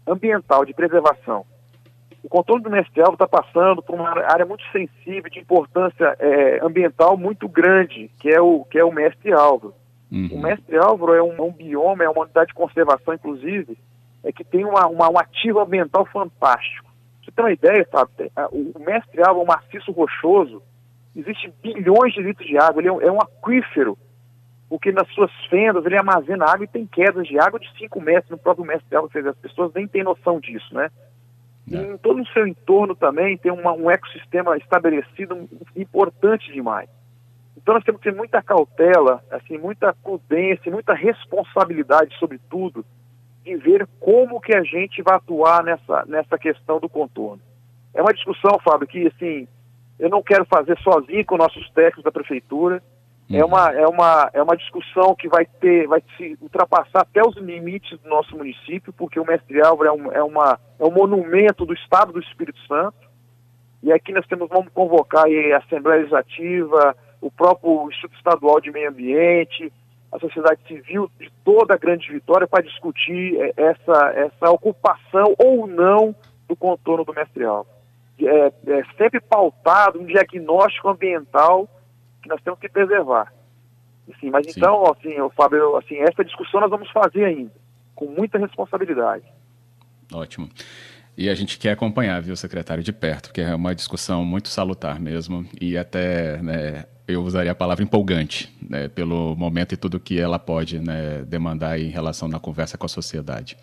ambiental, 0.05 0.65
de 0.65 0.73
preservação. 0.73 1.45
O 2.23 2.29
contorno 2.29 2.63
do 2.63 2.69
Mestre 2.69 2.99
Álvaro 2.99 3.13
está 3.13 3.27
passando 3.27 3.81
por 3.81 3.95
uma 3.95 4.09
área 4.09 4.45
muito 4.45 4.63
sensível, 4.71 5.29
de 5.31 5.39
importância 5.39 6.15
é, 6.19 6.59
ambiental 6.63 7.17
muito 7.17 7.47
grande, 7.47 8.09
que 8.19 8.29
é 8.29 8.41
o, 8.41 8.65
que 8.65 8.77
é 8.77 8.83
o 8.83 8.91
Mestre 8.91 9.31
Álvaro. 9.31 9.73
Uhum. 10.11 10.29
O 10.33 10.41
Mestre 10.41 10.77
Álvaro 10.77 11.13
é 11.13 11.21
um, 11.21 11.35
é 11.37 11.41
um, 11.41 11.51
bioma, 11.51 12.03
é 12.03 12.09
uma 12.09 12.23
unidade 12.23 12.47
de 12.47 12.53
conservação, 12.53 13.13
inclusive, 13.13 13.77
é 14.23 14.31
que 14.31 14.43
tem 14.43 14.65
uma, 14.65 14.87
uma, 14.87 15.09
um 15.09 15.19
ativo 15.19 15.59
ambiental 15.59 16.05
fantástico. 16.05 16.89
Você 17.23 17.31
tem 17.31 17.45
uma 17.45 17.51
ideia, 17.51 17.87
sabe? 17.91 18.11
O 18.51 18.79
Mestre 18.79 19.21
Álvaro 19.21 19.39
é 19.39 19.43
um 19.43 19.45
maciço 19.45 19.91
rochoso, 19.91 20.61
Existem 21.17 21.51
bilhões 21.63 22.13
de 22.13 22.21
litros 22.21 22.47
de 22.47 22.59
água, 22.59 22.79
ele 22.79 22.89
é 22.89 22.91
um, 22.91 23.01
é 23.01 23.11
um 23.11 23.19
aquífero, 23.19 23.97
porque 24.69 24.91
nas 24.91 25.11
suas 25.15 25.31
fendas 25.49 25.83
ele 25.83 25.97
armazena 25.97 26.45
água 26.45 26.63
e 26.63 26.67
tem 26.67 26.85
quedas 26.85 27.27
de 27.27 27.39
água 27.39 27.59
de 27.59 27.67
5 27.75 27.99
metros 27.99 28.29
no 28.29 28.37
próprio 28.37 28.63
mestre 28.63 28.87
dela, 28.87 29.09
as 29.11 29.37
pessoas 29.37 29.73
nem 29.73 29.87
têm 29.87 30.03
noção 30.03 30.39
disso, 30.39 30.71
né? 30.75 30.91
E 31.65 31.75
é. 31.75 31.81
em 31.81 31.97
todo 31.97 32.21
o 32.21 32.27
seu 32.27 32.45
entorno 32.45 32.95
também 32.95 33.35
tem 33.35 33.51
uma, 33.51 33.73
um 33.73 33.89
ecossistema 33.89 34.55
estabelecido 34.57 35.49
importante 35.75 36.53
demais. 36.53 36.87
Então 37.57 37.73
nós 37.73 37.83
temos 37.83 37.99
que 37.99 38.11
ter 38.11 38.15
muita 38.15 38.39
cautela, 38.43 39.23
assim, 39.31 39.57
muita 39.57 39.95
prudência, 39.95 40.71
muita 40.71 40.93
responsabilidade, 40.93 42.15
sobretudo, 42.19 42.85
de 43.43 43.55
ver 43.55 43.87
como 43.99 44.39
que 44.39 44.55
a 44.55 44.61
gente 44.61 45.01
vai 45.01 45.15
atuar 45.15 45.63
nessa, 45.63 46.05
nessa 46.05 46.37
questão 46.37 46.79
do 46.79 46.87
contorno. 46.87 47.41
É 47.91 48.03
uma 48.03 48.13
discussão, 48.13 48.59
Fábio, 48.63 48.87
que 48.87 49.07
assim, 49.07 49.47
eu 49.99 50.09
não 50.09 50.21
quero 50.21 50.45
fazer 50.45 50.77
sozinho 50.79 51.25
com 51.25 51.37
nossos 51.37 51.69
técnicos 51.71 52.03
da 52.03 52.11
prefeitura. 52.11 52.81
É 53.29 53.33
uhum. 53.33 53.39
É, 53.39 53.45
uma, 53.45 53.71
é, 53.71 53.87
uma, 53.87 54.29
é 54.33 54.43
uma 54.43 54.55
discussão 54.55 55.15
que 55.15 55.27
vai 55.27 55.45
ter, 55.45 55.87
vai 55.87 56.01
se 56.15 56.37
ultrapassar 56.41 57.01
até 57.01 57.21
os 57.21 57.35
limites 57.35 57.99
do 57.99 58.09
nosso 58.09 58.37
município, 58.37 58.93
porque 58.93 59.19
o 59.19 59.25
Mestre 59.25 59.61
Álvaro 59.61 59.89
é 59.89 59.91
um, 59.91 60.11
é, 60.11 60.23
uma, 60.23 60.59
é 60.79 60.85
um 60.85 60.91
monumento 60.91 61.65
do 61.65 61.73
Estado 61.73 62.13
do 62.13 62.19
Espírito 62.19 62.59
Santo. 62.67 63.07
E 63.83 63.91
aqui 63.91 64.13
nós 64.13 64.25
temos, 64.27 64.47
vamos 64.49 64.71
convocar 64.73 65.25
a 65.25 65.57
Assembleia 65.57 65.99
Legislativa, 65.99 66.95
o 67.19 67.29
próprio 67.29 67.89
Instituto 67.89 68.15
Estadual 68.15 68.61
de 68.61 68.71
Meio 68.71 68.89
Ambiente, 68.89 69.73
a 70.11 70.19
sociedade 70.19 70.61
civil 70.67 71.11
de 71.19 71.29
toda 71.43 71.73
a 71.73 71.77
Grande 71.77 72.09
Vitória 72.09 72.47
para 72.47 72.63
discutir 72.63 73.39
é, 73.41 73.53
essa, 73.57 74.13
essa 74.15 74.51
ocupação 74.51 75.35
ou 75.37 75.67
não 75.67 76.15
do 76.47 76.55
contorno 76.55 77.03
do 77.03 77.13
Mestre 77.13 77.43
Álvaro 77.43 77.76
é, 78.25 78.47
é 78.47 78.83
sempre 78.97 79.19
pautado 79.19 79.99
um 79.99 80.05
diagnóstico 80.05 80.89
ambiental 80.89 81.69
que 82.21 82.29
nós 82.29 82.41
temos 82.41 82.59
que 82.59 82.69
preservar. 82.69 83.31
Assim, 84.15 84.29
mas 84.29 84.45
Sim. 84.45 84.53
então, 84.57 84.83
assim, 84.85 85.15
Fábio, 85.35 85.75
assim, 85.77 85.97
essa 85.97 86.23
discussão 86.23 86.61
nós 86.61 86.69
vamos 86.69 86.89
fazer 86.91 87.25
ainda, 87.25 87.51
com 87.93 88.05
muita 88.05 88.37
responsabilidade. 88.37 89.25
Ótimo. 90.13 90.49
E 91.17 91.29
a 91.29 91.35
gente 91.35 91.57
quer 91.57 91.71
acompanhar, 91.71 92.21
viu, 92.21 92.35
secretário, 92.35 92.83
de 92.83 92.93
perto, 92.93 93.29
porque 93.29 93.41
é 93.41 93.53
uma 93.53 93.73
discussão 93.73 94.23
muito 94.23 94.49
salutar 94.49 94.99
mesmo, 94.99 95.45
e 95.59 95.77
até, 95.77 96.37
né, 96.41 96.85
eu 97.07 97.23
usaria 97.23 97.51
a 97.51 97.55
palavra 97.55 97.83
empolgante, 97.83 98.55
né, 98.61 98.87
pelo 98.87 99.35
momento 99.35 99.73
e 99.73 99.77
tudo 99.77 99.99
que 99.99 100.19
ela 100.19 100.37
pode 100.37 100.79
né, 100.79 101.23
demandar 101.27 101.79
em 101.79 101.89
relação 101.89 102.27
na 102.27 102.39
conversa 102.39 102.77
com 102.77 102.85
a 102.85 102.89
sociedade. 102.89 103.57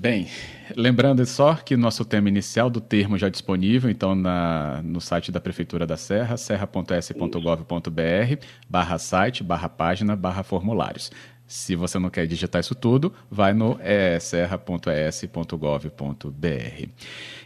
Bem, 0.00 0.26
lembrando 0.74 1.26
só 1.26 1.56
que 1.56 1.76
nosso 1.76 2.06
tema 2.06 2.30
inicial 2.30 2.70
do 2.70 2.80
termo 2.80 3.18
já 3.18 3.26
é 3.26 3.30
disponível, 3.30 3.90
então, 3.90 4.14
na, 4.14 4.80
no 4.82 4.98
site 4.98 5.30
da 5.30 5.38
Prefeitura 5.38 5.86
da 5.86 5.98
Serra, 5.98 6.38
serra.s.gov.br, 6.38 8.44
barra 8.66 8.96
site, 8.96 9.44
barra 9.44 9.68
página, 9.68 10.16
barra 10.16 10.42
formulários. 10.42 11.12
Se 11.46 11.76
você 11.76 11.98
não 11.98 12.08
quer 12.08 12.26
digitar 12.26 12.60
isso 12.60 12.74
tudo, 12.74 13.12
vai 13.30 13.52
no 13.52 13.76
é, 13.78 14.18
serra.es.gov.br. 14.18 16.88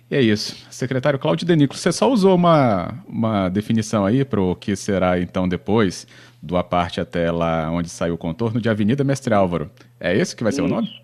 E 0.09 0.15
é 0.15 0.23
isso. 0.23 0.57
Secretário 0.71 1.19
Cláudio 1.19 1.49
Denico, 1.49 1.77
você 1.77 1.91
só 1.91 2.09
usou 2.09 2.37
uma, 2.37 3.03
uma 3.09 3.49
definição 3.49 4.07
aí 4.07 4.25
para 4.25 4.41
o 4.41 4.55
que 4.55 4.77
será 4.77 5.19
então 5.19 5.49
depois 5.49 6.07
do 6.41 6.57
a 6.57 6.63
parte 6.63 7.01
até 7.01 7.33
lá 7.33 7.69
onde 7.73 7.89
saiu 7.89 8.15
o 8.15 8.19
contorno 8.19 8.61
de 8.61 8.69
Avenida 8.69 9.03
Mestre 9.03 9.35
Álvaro. 9.35 9.69
É 9.99 10.17
esse 10.17 10.37
que 10.37 10.45
vai 10.45 10.53
ser 10.53 10.63
o 10.63 10.69
nome? 10.69 11.03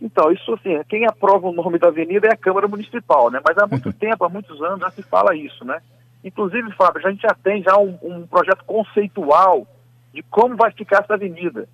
Então, 0.00 0.30
isso 0.32 0.52
assim, 0.54 0.82
quem 0.88 1.06
aprova 1.06 1.48
o 1.48 1.52
nome 1.52 1.78
da 1.78 1.88
avenida 1.88 2.28
é 2.28 2.32
a 2.32 2.36
Câmara 2.36 2.68
Municipal, 2.68 3.30
né? 3.30 3.40
Mas 3.46 3.56
há 3.56 3.66
muito 3.66 3.92
tempo, 3.92 4.24
há 4.24 4.28
muitos 4.28 4.60
anos, 4.62 4.80
já 4.80 4.90
se 4.90 5.02
fala 5.02 5.34
isso, 5.34 5.64
né? 5.64 5.80
Inclusive, 6.22 6.72
Fábio, 6.72 7.06
a 7.06 7.10
gente 7.10 7.22
já 7.22 7.34
tem 7.42 7.62
já 7.62 7.76
um, 7.76 7.98
um 8.02 8.26
projeto 8.26 8.64
conceitual 8.64 9.66
de 10.12 10.22
como 10.24 10.56
vai 10.56 10.70
ficar 10.72 11.02
essa 11.02 11.14
avenida, 11.14 11.68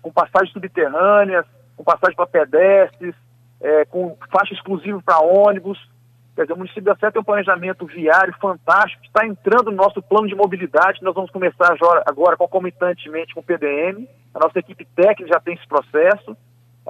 com 0.00 0.12
passagens 0.12 0.52
subterrâneas, 0.52 1.44
com 1.76 1.84
passagem 1.84 2.16
para 2.16 2.26
pedestres, 2.26 3.14
é, 3.60 3.84
com 3.84 4.16
faixa 4.30 4.54
exclusiva 4.54 5.02
para 5.04 5.20
ônibus. 5.20 5.78
Quer 6.34 6.42
dizer, 6.42 6.54
o 6.54 6.56
município 6.56 6.84
da 6.84 6.96
Sé 6.96 7.10
tem 7.10 7.20
um 7.20 7.24
planejamento 7.24 7.84
viário 7.86 8.34
fantástico, 8.40 9.02
que 9.02 9.08
está 9.08 9.26
entrando 9.26 9.70
no 9.70 9.76
nosso 9.76 10.00
plano 10.00 10.26
de 10.26 10.34
mobilidade, 10.34 11.02
nós 11.02 11.14
vamos 11.14 11.30
começar 11.30 11.72
agora, 11.72 12.02
agora 12.06 12.36
concomitantemente 12.36 13.34
com 13.34 13.40
o 13.40 13.42
PDM. 13.42 14.08
A 14.34 14.38
nossa 14.38 14.58
equipe 14.58 14.86
técnica 14.96 15.34
já 15.34 15.40
tem 15.40 15.54
esse 15.54 15.66
processo 15.66 16.36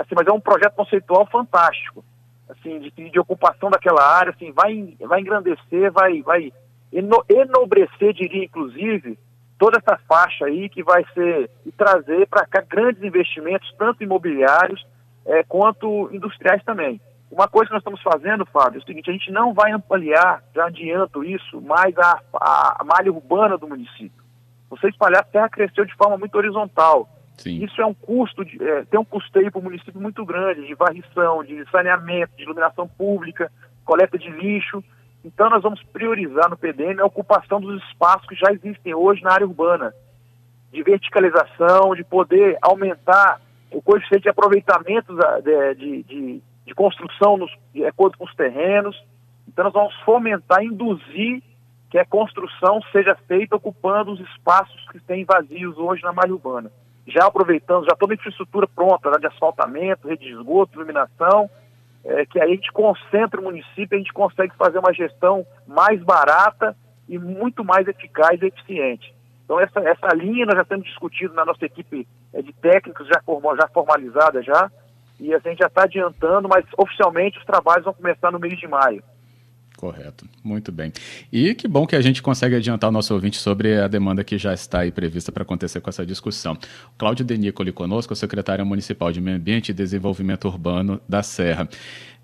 assim, 0.00 0.14
mas 0.14 0.26
é 0.26 0.32
um 0.32 0.40
projeto 0.40 0.74
conceitual 0.74 1.26
fantástico, 1.26 2.04
assim, 2.48 2.80
de, 2.80 3.10
de 3.10 3.20
ocupação 3.20 3.70
daquela 3.70 4.02
área, 4.02 4.30
assim, 4.30 4.50
vai, 4.52 4.96
vai 5.00 5.20
engrandecer, 5.20 5.92
vai, 5.92 6.22
vai 6.22 6.52
eno, 6.92 7.24
enobrecer, 7.28 8.12
diria, 8.14 8.44
inclusive, 8.44 9.18
toda 9.58 9.78
essa 9.78 10.00
faixa 10.08 10.46
aí 10.46 10.68
que 10.68 10.82
vai 10.82 11.04
ser, 11.12 11.50
e 11.66 11.72
trazer 11.72 12.26
para 12.28 12.46
cá 12.46 12.62
grandes 12.62 13.02
investimentos, 13.02 13.72
tanto 13.78 14.02
imobiliários 14.02 14.84
é, 15.26 15.42
quanto 15.44 16.08
industriais 16.12 16.62
também. 16.64 17.00
Uma 17.30 17.46
coisa 17.46 17.68
que 17.68 17.74
nós 17.74 17.80
estamos 17.80 18.02
fazendo, 18.02 18.44
Fábio, 18.46 18.78
é 18.78 18.82
o 18.82 18.86
seguinte, 18.86 19.10
a 19.10 19.12
gente 19.12 19.30
não 19.30 19.52
vai 19.52 19.70
ampliar, 19.70 20.42
já 20.54 20.66
adianto 20.66 21.22
isso, 21.22 21.60
mais 21.60 21.96
a, 21.96 22.20
a, 22.34 22.76
a 22.80 22.84
malha 22.84 23.12
urbana 23.12 23.56
do 23.56 23.68
município. 23.68 24.20
Você 24.70 24.88
espalhar 24.88 25.20
a 25.20 25.24
terra 25.24 25.48
cresceu 25.48 25.84
de 25.84 25.94
forma 25.94 26.16
muito 26.16 26.34
horizontal. 26.36 27.08
Sim. 27.40 27.64
Isso 27.64 27.80
é 27.80 27.86
um 27.86 27.94
custo, 27.94 28.44
de, 28.44 28.62
é, 28.62 28.84
tem 28.84 29.00
um 29.00 29.04
custeio 29.04 29.50
para 29.50 29.58
o 29.58 29.64
município 29.64 29.98
muito 29.98 30.26
grande, 30.26 30.66
de 30.66 30.74
varrição, 30.74 31.42
de 31.42 31.64
saneamento, 31.70 32.36
de 32.36 32.42
iluminação 32.42 32.86
pública. 32.86 33.50
coleta 33.82 34.18
de 34.18 34.28
lixo. 34.28 34.84
Então 35.24 35.48
nós 35.48 35.62
vamos 35.62 35.82
priorizar 35.84 36.50
no 36.50 36.56
PDM 36.56 37.00
a 37.00 37.06
ocupação 37.06 37.58
dos 37.58 37.82
espaços 37.84 38.28
que 38.28 38.34
já 38.34 38.52
existem 38.52 38.94
hoje 38.94 39.22
na 39.22 39.32
área 39.32 39.46
urbana, 39.46 39.92
de 40.70 40.82
verticalização, 40.82 41.94
de 41.94 42.04
poder 42.04 42.58
aumentar 42.60 43.40
o 43.72 43.80
coeficiente 43.80 44.24
de 44.24 44.28
aproveitamento 44.28 45.16
de, 45.42 45.74
de, 45.74 46.02
de, 46.02 46.42
de 46.66 46.74
construção 46.74 47.38
nos, 47.38 47.50
de 47.72 47.86
acordo 47.86 48.18
com 48.18 48.24
os 48.24 48.34
terrenos. 48.34 49.02
Então 49.48 49.64
nós 49.64 49.72
vamos 49.72 49.94
fomentar, 50.04 50.62
induzir 50.62 51.42
que 51.90 51.98
a 51.98 52.04
construção 52.04 52.82
seja 52.92 53.16
feita 53.26 53.56
ocupando 53.56 54.12
os 54.12 54.20
espaços 54.20 54.86
que 54.92 55.00
têm 55.00 55.24
vazios 55.24 55.76
hoje 55.78 56.02
na 56.02 56.12
malha 56.12 56.34
urbana. 56.34 56.70
Já 57.10 57.26
aproveitando, 57.26 57.84
já 57.84 57.96
toda 57.96 58.12
a 58.12 58.16
infraestrutura 58.16 58.66
pronta, 58.68 59.10
né, 59.10 59.18
de 59.18 59.26
asfaltamento, 59.26 60.08
rede 60.08 60.24
de 60.24 60.32
esgoto, 60.32 60.76
iluminação, 60.76 61.50
é, 62.04 62.24
que 62.24 62.40
aí 62.40 62.52
a 62.52 62.54
gente 62.54 62.72
concentra 62.72 63.40
o 63.40 63.44
município, 63.44 63.96
a 63.96 63.98
gente 63.98 64.12
consegue 64.12 64.54
fazer 64.56 64.78
uma 64.78 64.92
gestão 64.92 65.44
mais 65.66 66.02
barata 66.02 66.76
e 67.08 67.18
muito 67.18 67.64
mais 67.64 67.86
eficaz 67.88 68.40
e 68.40 68.46
eficiente. 68.46 69.14
Então 69.44 69.60
essa, 69.60 69.80
essa 69.80 70.14
linha 70.14 70.46
nós 70.46 70.56
já 70.56 70.64
temos 70.64 70.86
discutido 70.86 71.34
na 71.34 71.44
nossa 71.44 71.64
equipe 71.66 72.06
é, 72.32 72.40
de 72.40 72.52
técnicos 72.52 73.06
já, 73.08 73.20
já 73.56 73.68
formalizada 73.68 74.42
já, 74.42 74.70
e 75.18 75.34
a 75.34 75.38
gente 75.38 75.58
já 75.58 75.66
está 75.66 75.82
adiantando, 75.82 76.48
mas 76.48 76.64
oficialmente 76.78 77.38
os 77.38 77.44
trabalhos 77.44 77.84
vão 77.84 77.92
começar 77.92 78.30
no 78.30 78.38
mês 78.38 78.58
de 78.58 78.66
maio. 78.66 79.02
Correto, 79.80 80.26
muito 80.44 80.70
bem. 80.70 80.92
E 81.32 81.54
que 81.54 81.66
bom 81.66 81.86
que 81.86 81.96
a 81.96 82.02
gente 82.02 82.20
consegue 82.20 82.54
adiantar 82.54 82.90
o 82.90 82.92
nosso 82.92 83.14
ouvinte 83.14 83.38
sobre 83.38 83.80
a 83.80 83.88
demanda 83.88 84.22
que 84.22 84.36
já 84.36 84.52
está 84.52 84.80
aí 84.80 84.92
prevista 84.92 85.32
para 85.32 85.42
acontecer 85.42 85.80
com 85.80 85.88
essa 85.88 86.04
discussão. 86.04 86.54
Cláudio 86.98 87.24
Denicoli 87.24 87.72
conosco, 87.72 88.14
secretário 88.14 88.66
municipal 88.66 89.10
de 89.10 89.22
Meio 89.22 89.38
Ambiente 89.38 89.70
e 89.70 89.72
Desenvolvimento 89.72 90.46
Urbano 90.46 91.00
da 91.08 91.22
Serra. 91.22 91.66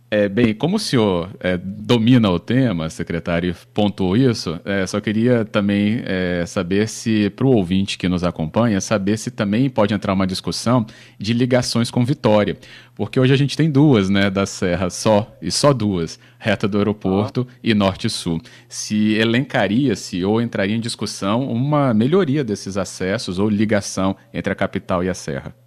É, 0.08 0.28
bem, 0.28 0.54
como 0.54 0.76
o 0.76 0.78
senhor 0.78 1.30
é, 1.40 1.56
domina 1.56 2.30
o 2.30 2.38
tema, 2.38 2.88
secretário, 2.88 3.56
pontuou 3.74 4.16
isso, 4.16 4.60
é, 4.64 4.86
só 4.86 5.00
queria 5.00 5.44
também 5.44 6.00
é, 6.04 6.46
saber 6.46 6.88
se, 6.88 7.28
para 7.30 7.44
o 7.44 7.50
ouvinte 7.50 7.98
que 7.98 8.08
nos 8.08 8.22
acompanha, 8.22 8.80
saber 8.80 9.16
se 9.18 9.32
também 9.32 9.68
pode 9.68 9.92
entrar 9.92 10.12
uma 10.12 10.26
discussão 10.26 10.86
de 11.18 11.32
ligações 11.32 11.90
com 11.90 12.04
Vitória. 12.04 12.56
Porque 12.94 13.18
hoje 13.18 13.34
a 13.34 13.36
gente 13.36 13.56
tem 13.56 13.68
duas, 13.68 14.08
né, 14.08 14.30
da 14.30 14.46
Serra, 14.46 14.90
só, 14.90 15.36
e 15.42 15.50
só 15.50 15.72
duas, 15.72 16.20
reta 16.38 16.68
do 16.68 16.78
aeroporto 16.78 17.44
ah. 17.50 17.54
e 17.62 17.74
norte-sul. 17.74 18.40
Se 18.68 19.14
elencaria-se 19.14 20.24
ou 20.24 20.40
entraria 20.40 20.76
em 20.76 20.80
discussão 20.80 21.50
uma 21.50 21.92
melhoria 21.92 22.44
desses 22.44 22.76
acessos 22.76 23.40
ou 23.40 23.48
ligação 23.48 24.14
entre 24.32 24.52
a 24.52 24.56
capital 24.56 25.02
e 25.02 25.08
a 25.08 25.14
Serra. 25.14 25.65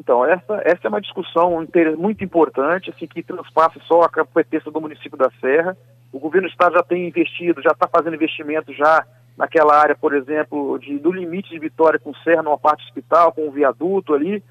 Então, 0.00 0.24
essa, 0.24 0.62
essa 0.64 0.80
é 0.84 0.88
uma 0.88 1.00
discussão 1.00 1.66
muito 1.98 2.24
importante, 2.24 2.88
assim, 2.88 3.06
que 3.06 3.22
transpassa 3.22 3.78
só 3.86 4.00
a 4.00 4.08
competência 4.08 4.70
do 4.70 4.80
município 4.80 5.18
da 5.18 5.30
Serra. 5.38 5.76
O 6.10 6.18
governo 6.18 6.48
do 6.48 6.50
estado 6.50 6.72
já 6.72 6.82
tem 6.82 7.06
investido, 7.06 7.60
já 7.60 7.72
está 7.72 7.86
fazendo 7.86 8.14
investimento 8.14 8.72
já 8.72 9.04
naquela 9.36 9.76
área, 9.76 9.94
por 9.94 10.14
exemplo, 10.14 10.78
de, 10.78 10.98
do 10.98 11.12
limite 11.12 11.50
de 11.50 11.58
Vitória 11.58 11.98
com 11.98 12.14
Serra, 12.24 12.42
numa 12.42 12.56
parte 12.56 12.82
hospital, 12.86 13.30
com 13.32 13.46
um 13.46 13.50
viaduto 13.50 14.14
ali, 14.14 14.42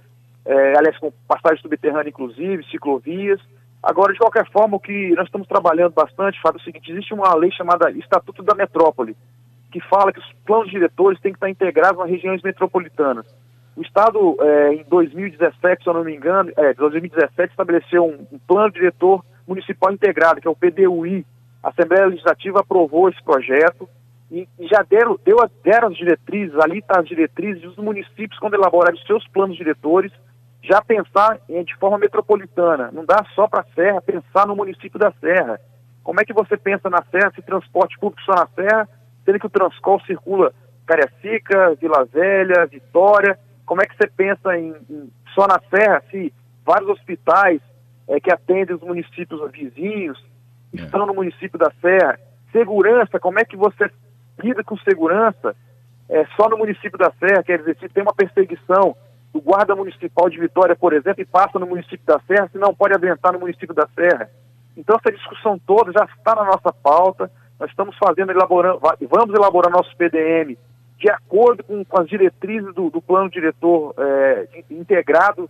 é, 0.45 0.77
aliás, 0.77 0.95
com 0.99 1.11
passagem 1.27 1.61
subterrânea, 1.63 2.09
inclusive, 2.09 2.63
ciclovias. 2.69 3.41
Agora, 3.81 4.13
de 4.13 4.19
qualquer 4.19 4.47
forma, 4.51 4.77
o 4.77 4.79
que 4.79 5.15
nós 5.15 5.25
estamos 5.25 5.47
trabalhando 5.47 5.93
bastante, 5.93 6.39
Fábio, 6.41 6.59
é 6.59 6.61
o 6.61 6.63
seguinte, 6.63 6.91
existe 6.91 7.11
uma 7.11 7.33
lei 7.33 7.49
chamada 7.51 7.89
Estatuto 7.89 8.43
da 8.43 8.53
Metrópole, 8.53 9.17
que 9.71 9.81
fala 9.81 10.13
que 10.13 10.19
os 10.19 10.31
planos 10.45 10.69
diretores 10.69 11.19
têm 11.19 11.31
que 11.31 11.37
estar 11.37 11.49
integrados 11.49 11.97
nas 11.97 12.09
regiões 12.09 12.43
metropolitanas. 12.43 13.25
O 13.79 13.81
Estado, 13.81 14.35
é, 14.41 14.73
em 14.73 14.83
2017, 14.89 15.83
se 15.83 15.89
eu 15.89 15.93
não 15.93 16.03
me 16.03 16.13
engano, 16.13 16.51
é, 16.57 16.73
2017 16.73 17.51
estabeleceu 17.51 18.03
um, 18.03 18.27
um, 18.29 18.37
plano 18.37 18.73
diretor 18.73 19.23
municipal 19.47 19.89
integrado, 19.89 20.41
que 20.41 20.47
é 20.49 20.51
o 20.51 20.55
PDUI. 20.55 21.25
A 21.63 21.69
Assembleia 21.69 22.07
Legislativa 22.07 22.59
aprovou 22.59 23.07
esse 23.07 23.23
projeto 23.23 23.87
e, 24.29 24.45
e 24.59 24.67
já 24.67 24.81
deram, 24.83 25.17
deu, 25.23 25.37
deram 25.63 25.87
as 25.87 25.95
diretrizes, 25.95 26.59
ali 26.59 26.79
está 26.79 26.99
as 26.99 27.07
diretrizes 27.07 27.61
dos 27.61 27.77
municípios, 27.77 28.37
quando 28.37 28.55
elaborarem 28.55 28.99
seus 29.07 29.25
planos 29.29 29.55
diretores, 29.55 30.11
já 30.61 30.81
pensar 30.81 31.39
em, 31.47 31.63
de 31.63 31.73
forma 31.77 31.99
metropolitana. 31.99 32.91
Não 32.91 33.05
dá 33.05 33.25
só 33.33 33.47
para 33.47 33.61
a 33.61 33.73
Serra, 33.73 34.01
pensar 34.01 34.45
no 34.45 34.57
município 34.57 34.99
da 34.99 35.13
Serra. 35.21 35.57
Como 36.03 36.19
é 36.19 36.25
que 36.25 36.33
você 36.33 36.57
pensa 36.57 36.89
na 36.89 37.01
Serra, 37.09 37.31
se 37.33 37.41
transporte 37.41 37.97
público 37.97 38.21
só 38.23 38.33
na 38.33 38.47
Serra, 38.47 38.89
sendo 39.23 39.39
que 39.39 39.47
o 39.47 39.49
Transcol 39.49 40.01
circula 40.01 40.51
Cariacica, 40.85 41.75
Vila 41.79 42.03
Velha, 42.03 42.65
Vitória, 42.65 43.39
como 43.69 43.83
é 43.83 43.85
que 43.85 43.95
você 43.95 44.07
pensa 44.07 44.57
em, 44.57 44.73
em 44.89 45.11
só 45.35 45.45
na 45.45 45.61
Serra, 45.69 46.01
se 46.09 46.33
vários 46.65 46.89
hospitais 46.89 47.61
é, 48.07 48.19
que 48.19 48.33
atendem 48.33 48.75
os 48.75 48.81
municípios 48.81 49.39
vizinhos 49.51 50.19
é. 50.75 50.81
estão 50.81 51.05
no 51.05 51.13
município 51.13 51.59
da 51.59 51.71
Serra? 51.79 52.19
Segurança, 52.51 53.19
como 53.19 53.37
é 53.37 53.45
que 53.45 53.55
você 53.55 53.91
lida 54.41 54.63
com 54.63 54.75
segurança 54.79 55.55
é, 56.09 56.25
só 56.35 56.49
no 56.49 56.57
município 56.57 56.97
da 56.97 57.11
Serra? 57.19 57.43
Quer 57.43 57.59
dizer, 57.59 57.77
se 57.77 57.87
tem 57.89 58.01
uma 58.01 58.15
perseguição 58.15 58.95
do 59.31 59.39
guarda 59.39 59.75
municipal 59.75 60.27
de 60.31 60.39
Vitória, 60.39 60.75
por 60.75 60.91
exemplo, 60.91 61.21
e 61.21 61.25
passa 61.25 61.59
no 61.59 61.67
município 61.67 62.03
da 62.07 62.19
Serra, 62.21 62.49
se 62.51 62.57
não 62.57 62.73
pode 62.73 62.95
adentar 62.95 63.33
no 63.33 63.39
município 63.39 63.75
da 63.75 63.87
Serra. 63.93 64.31
Então 64.75 64.97
essa 64.99 65.15
discussão 65.15 65.59
toda 65.59 65.91
já 65.91 66.05
está 66.05 66.33
na 66.33 66.45
nossa 66.45 66.73
pauta, 66.73 67.31
nós 67.59 67.69
estamos 67.69 67.95
fazendo, 68.03 68.31
elaborando, 68.31 68.79
vamos 68.79 69.35
elaborar 69.35 69.71
nosso 69.71 69.95
PDM 69.95 70.57
de 70.99 71.09
acordo 71.09 71.63
com, 71.63 71.83
com 71.83 72.01
as 72.01 72.07
diretrizes 72.07 72.73
do, 72.75 72.89
do 72.89 73.01
plano 73.01 73.29
diretor 73.29 73.95
é, 73.97 74.63
integrado 74.69 75.49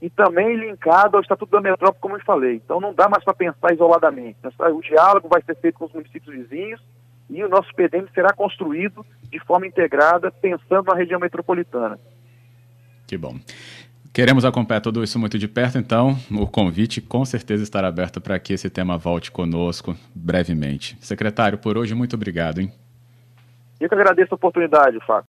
e 0.00 0.08
também 0.10 0.56
linkado 0.56 1.16
ao 1.16 1.22
Estatuto 1.22 1.52
da 1.52 1.60
Metrópole, 1.60 2.00
como 2.00 2.16
eu 2.16 2.24
falei. 2.24 2.56
Então 2.56 2.80
não 2.80 2.94
dá 2.94 3.08
mais 3.08 3.22
para 3.22 3.34
pensar 3.34 3.72
isoladamente. 3.72 4.38
O 4.74 4.80
diálogo 4.80 5.28
vai 5.28 5.42
ser 5.42 5.54
feito 5.56 5.78
com 5.78 5.84
os 5.84 5.92
municípios 5.92 6.34
vizinhos 6.34 6.82
e 7.30 7.44
o 7.44 7.48
nosso 7.48 7.72
PDM 7.74 8.08
será 8.12 8.32
construído 8.32 9.04
de 9.30 9.38
forma 9.40 9.66
integrada, 9.66 10.30
pensando 10.30 10.84
na 10.84 10.94
região 10.94 11.20
metropolitana. 11.20 11.98
Que 13.06 13.16
bom. 13.16 13.36
Queremos 14.12 14.44
acompanhar 14.44 14.80
tudo 14.80 15.02
isso 15.02 15.18
muito 15.18 15.38
de 15.38 15.48
perto, 15.48 15.78
então 15.78 16.18
o 16.30 16.46
convite 16.46 17.00
com 17.00 17.24
certeza 17.24 17.62
estará 17.62 17.88
aberto 17.88 18.20
para 18.20 18.38
que 18.38 18.52
esse 18.52 18.68
tema 18.68 18.98
volte 18.98 19.30
conosco 19.30 19.96
brevemente. 20.14 20.98
Secretário, 21.00 21.56
por 21.56 21.78
hoje, 21.78 21.94
muito 21.94 22.14
obrigado. 22.16 22.60
Hein? 22.60 22.72
Eu 23.82 23.88
que 23.88 23.96
agradeço 23.96 24.32
a 24.32 24.36
oportunidade, 24.36 25.00
Fábio. 25.04 25.20